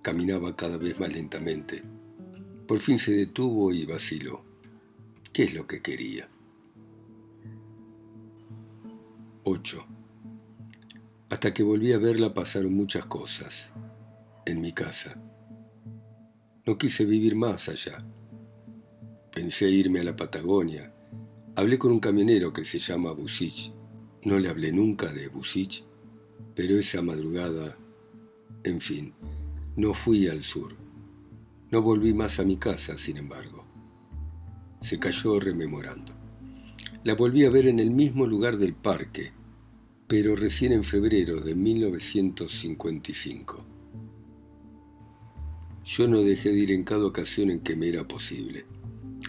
Caminaba 0.00 0.56
cada 0.56 0.78
vez 0.78 0.98
más 0.98 1.12
lentamente 1.12 1.82
por 2.68 2.80
fin 2.80 2.98
se 2.98 3.12
detuvo 3.16 3.72
y 3.72 3.86
vaciló. 3.86 4.44
¿Qué 5.32 5.44
es 5.44 5.54
lo 5.54 5.66
que 5.66 5.80
quería? 5.80 6.28
8. 9.44 9.86
Hasta 11.30 11.54
que 11.54 11.62
volví 11.62 11.94
a 11.94 11.98
verla 11.98 12.34
pasaron 12.34 12.74
muchas 12.74 13.06
cosas. 13.06 13.72
En 14.44 14.60
mi 14.60 14.72
casa. 14.72 15.18
No 16.66 16.76
quise 16.76 17.06
vivir 17.06 17.36
más 17.36 17.70
allá. 17.70 18.04
Pensé 19.32 19.70
irme 19.70 20.00
a 20.00 20.04
la 20.04 20.16
Patagonia. 20.16 20.92
Hablé 21.58 21.74
con 21.76 21.90
un 21.90 21.98
camionero 21.98 22.52
que 22.52 22.64
se 22.64 22.78
llama 22.78 23.10
Busich. 23.10 23.72
No 24.22 24.38
le 24.38 24.48
hablé 24.48 24.70
nunca 24.70 25.12
de 25.12 25.26
Busich, 25.26 25.84
pero 26.54 26.78
esa 26.78 27.02
madrugada, 27.02 27.76
en 28.62 28.80
fin, 28.80 29.12
no 29.74 29.92
fui 29.92 30.28
al 30.28 30.44
sur. 30.44 30.76
No 31.72 31.82
volví 31.82 32.14
más 32.14 32.38
a 32.38 32.44
mi 32.44 32.58
casa, 32.58 32.96
sin 32.96 33.16
embargo. 33.16 33.64
Se 34.80 35.00
cayó 35.00 35.40
rememorando. 35.40 36.12
La 37.02 37.16
volví 37.16 37.44
a 37.44 37.50
ver 37.50 37.66
en 37.66 37.80
el 37.80 37.90
mismo 37.90 38.28
lugar 38.28 38.56
del 38.56 38.76
parque, 38.76 39.32
pero 40.06 40.36
recién 40.36 40.70
en 40.70 40.84
febrero 40.84 41.40
de 41.40 41.56
1955. 41.56 43.64
Yo 45.84 46.06
no 46.06 46.22
dejé 46.22 46.50
de 46.50 46.58
ir 46.60 46.70
en 46.70 46.84
cada 46.84 47.04
ocasión 47.04 47.50
en 47.50 47.58
que 47.58 47.74
me 47.74 47.88
era 47.88 48.06
posible, 48.06 48.64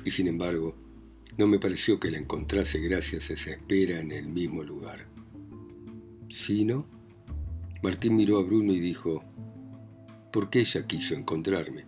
y 0.06 0.12
sin 0.12 0.28
embargo, 0.28 0.76
no 1.40 1.48
me 1.48 1.58
pareció 1.58 2.02
que 2.02 2.12
la 2.12 2.18
encontrase 2.18 2.82
gracias 2.82 3.30
a 3.30 3.34
esa 3.34 3.52
espera 3.52 4.02
en 4.02 4.12
el 4.12 4.28
mismo 4.28 4.62
lugar. 4.62 5.08
¿Sí, 6.28 6.66
no? 6.66 6.86
Martín 7.82 8.18
miró 8.18 8.40
a 8.40 8.44
Bruno 8.44 8.74
y 8.74 8.80
dijo, 8.82 9.24
¿por 10.34 10.50
qué 10.50 10.60
ella 10.60 10.86
quiso 10.86 11.16
encontrarme? 11.16 11.86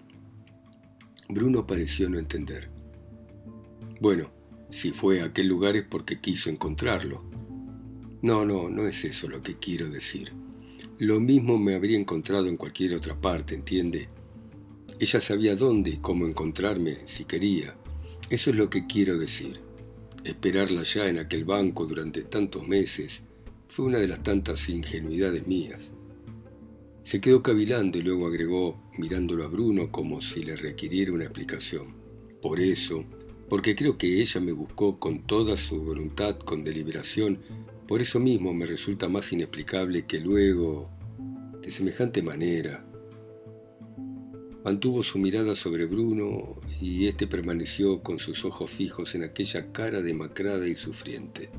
Bruno 1.27 1.67
pareció 1.67 2.09
no 2.09 2.17
entender. 2.17 2.69
Bueno, 3.99 4.31
si 4.69 4.91
fue 4.91 5.19
a 5.19 5.25
aquel 5.25 5.49
lugar 5.49 5.75
es 5.75 5.83
porque 5.83 6.21
quiso 6.21 6.49
encontrarlo. 6.49 7.21
No, 8.21 8.45
no, 8.45 8.69
no 8.69 8.87
es 8.87 9.03
eso 9.03 9.27
lo 9.27 9.43
que 9.43 9.57
quiero 9.57 9.89
decir. 9.89 10.31
Lo 10.97 11.19
mismo 11.19 11.57
me 11.57 11.75
habría 11.75 11.99
encontrado 11.99 12.47
en 12.47 12.55
cualquier 12.55 12.93
otra 12.93 13.19
parte, 13.19 13.53
¿entiende? 13.53 14.07
Ella 14.97 15.19
sabía 15.19 15.57
dónde 15.57 15.89
y 15.89 15.97
cómo 15.97 16.25
encontrarme 16.25 16.99
si 17.05 17.25
quería. 17.25 17.75
Eso 18.31 18.49
es 18.49 18.55
lo 18.55 18.69
que 18.69 18.87
quiero 18.87 19.17
decir. 19.17 19.59
Esperarla 20.23 20.83
ya 20.83 21.09
en 21.09 21.19
aquel 21.19 21.43
banco 21.43 21.85
durante 21.85 22.21
tantos 22.21 22.65
meses 22.65 23.23
fue 23.67 23.87
una 23.87 23.97
de 23.97 24.07
las 24.07 24.23
tantas 24.23 24.69
ingenuidades 24.69 25.45
mías. 25.47 25.93
Se 27.03 27.19
quedó 27.19 27.43
cavilando 27.43 27.97
y 27.97 28.03
luego 28.03 28.27
agregó, 28.27 28.81
mirándolo 28.97 29.43
a 29.43 29.49
Bruno 29.49 29.91
como 29.91 30.21
si 30.21 30.43
le 30.43 30.55
requiriera 30.55 31.11
una 31.11 31.25
explicación. 31.25 31.87
Por 32.41 32.61
eso, 32.61 33.03
porque 33.49 33.75
creo 33.75 33.97
que 33.97 34.21
ella 34.21 34.39
me 34.39 34.53
buscó 34.53 34.97
con 34.97 35.23
toda 35.23 35.57
su 35.57 35.83
voluntad, 35.83 36.39
con 36.39 36.63
deliberación, 36.63 37.39
por 37.85 38.01
eso 38.01 38.21
mismo 38.21 38.53
me 38.53 38.65
resulta 38.65 39.09
más 39.09 39.33
inexplicable 39.33 40.05
que 40.05 40.21
luego, 40.21 40.89
de 41.61 41.69
semejante 41.69 42.21
manera, 42.21 42.85
mantuvo 44.63 45.03
su 45.03 45.17
mirada 45.19 45.55
sobre 45.55 45.85
Bruno 45.85 46.59
y 46.79 47.07
éste 47.07 47.27
permaneció 47.27 48.01
con 48.01 48.19
sus 48.19 48.45
ojos 48.45 48.69
fijos 48.69 49.15
en 49.15 49.23
aquella 49.23 49.71
cara 49.71 50.01
demacrada 50.01 50.67
y 50.67 50.75
sufriente. 50.75 51.49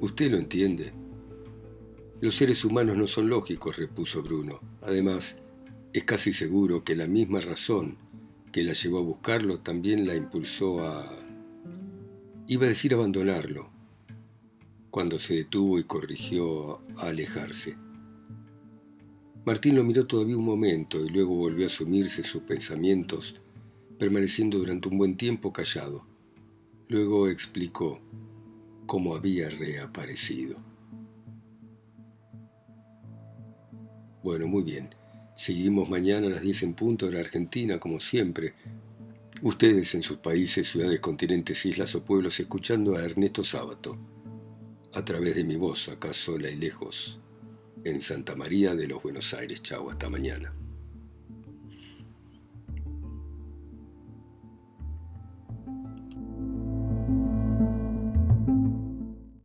Usted 0.00 0.30
lo 0.30 0.38
entiende, 0.38 0.92
los 2.22 2.36
seres 2.36 2.64
humanos 2.64 2.96
no 2.96 3.08
son 3.08 3.28
lógicos, 3.28 3.76
repuso 3.76 4.22
Bruno. 4.22 4.60
Además, 4.80 5.38
es 5.92 6.04
casi 6.04 6.32
seguro 6.32 6.84
que 6.84 6.94
la 6.94 7.08
misma 7.08 7.40
razón 7.40 7.96
que 8.52 8.62
la 8.62 8.74
llevó 8.74 9.00
a 9.00 9.02
buscarlo 9.02 9.58
también 9.58 10.06
la 10.06 10.14
impulsó 10.14 10.86
a... 10.86 11.04
iba 12.46 12.66
a 12.66 12.68
decir 12.68 12.94
abandonarlo, 12.94 13.70
cuando 14.90 15.18
se 15.18 15.34
detuvo 15.34 15.80
y 15.80 15.82
corrigió 15.82 16.82
a 16.96 17.08
alejarse. 17.08 17.76
Martín 19.44 19.74
lo 19.74 19.82
miró 19.82 20.06
todavía 20.06 20.36
un 20.36 20.44
momento 20.44 21.04
y 21.04 21.08
luego 21.08 21.34
volvió 21.34 21.66
a 21.66 21.68
sumirse 21.68 22.22
sus 22.22 22.42
pensamientos, 22.42 23.40
permaneciendo 23.98 24.58
durante 24.58 24.88
un 24.88 24.98
buen 24.98 25.16
tiempo 25.16 25.52
callado. 25.52 26.06
Luego 26.88 27.28
explicó 27.28 28.00
cómo 28.86 29.16
había 29.16 29.48
reaparecido. 29.50 30.58
Bueno, 34.22 34.46
muy 34.46 34.62
bien. 34.62 34.94
Seguimos 35.34 35.88
mañana 35.88 36.28
a 36.28 36.30
las 36.30 36.42
10 36.42 36.62
en 36.62 36.74
punto 36.74 37.06
de 37.06 37.12
la 37.12 37.20
Argentina, 37.20 37.80
como 37.80 37.98
siempre. 37.98 38.54
Ustedes 39.42 39.92
en 39.96 40.02
sus 40.02 40.18
países, 40.18 40.68
ciudades, 40.68 41.00
continentes, 41.00 41.66
islas 41.66 41.96
o 41.96 42.04
pueblos, 42.04 42.38
escuchando 42.38 42.94
a 42.94 43.02
Ernesto 43.02 43.42
Sábato, 43.42 43.98
a 44.92 45.04
través 45.04 45.34
de 45.34 45.42
mi 45.42 45.56
voz, 45.56 45.88
acá 45.88 46.12
sola 46.12 46.48
y 46.48 46.56
lejos, 46.56 47.18
en 47.84 48.00
Santa 48.02 48.34
María 48.34 48.74
de 48.74 48.86
los 48.86 49.02
Buenos 49.02 49.34
Aires. 49.34 49.62
Chau, 49.62 49.90
hasta 49.90 50.08
mañana. 50.08 50.52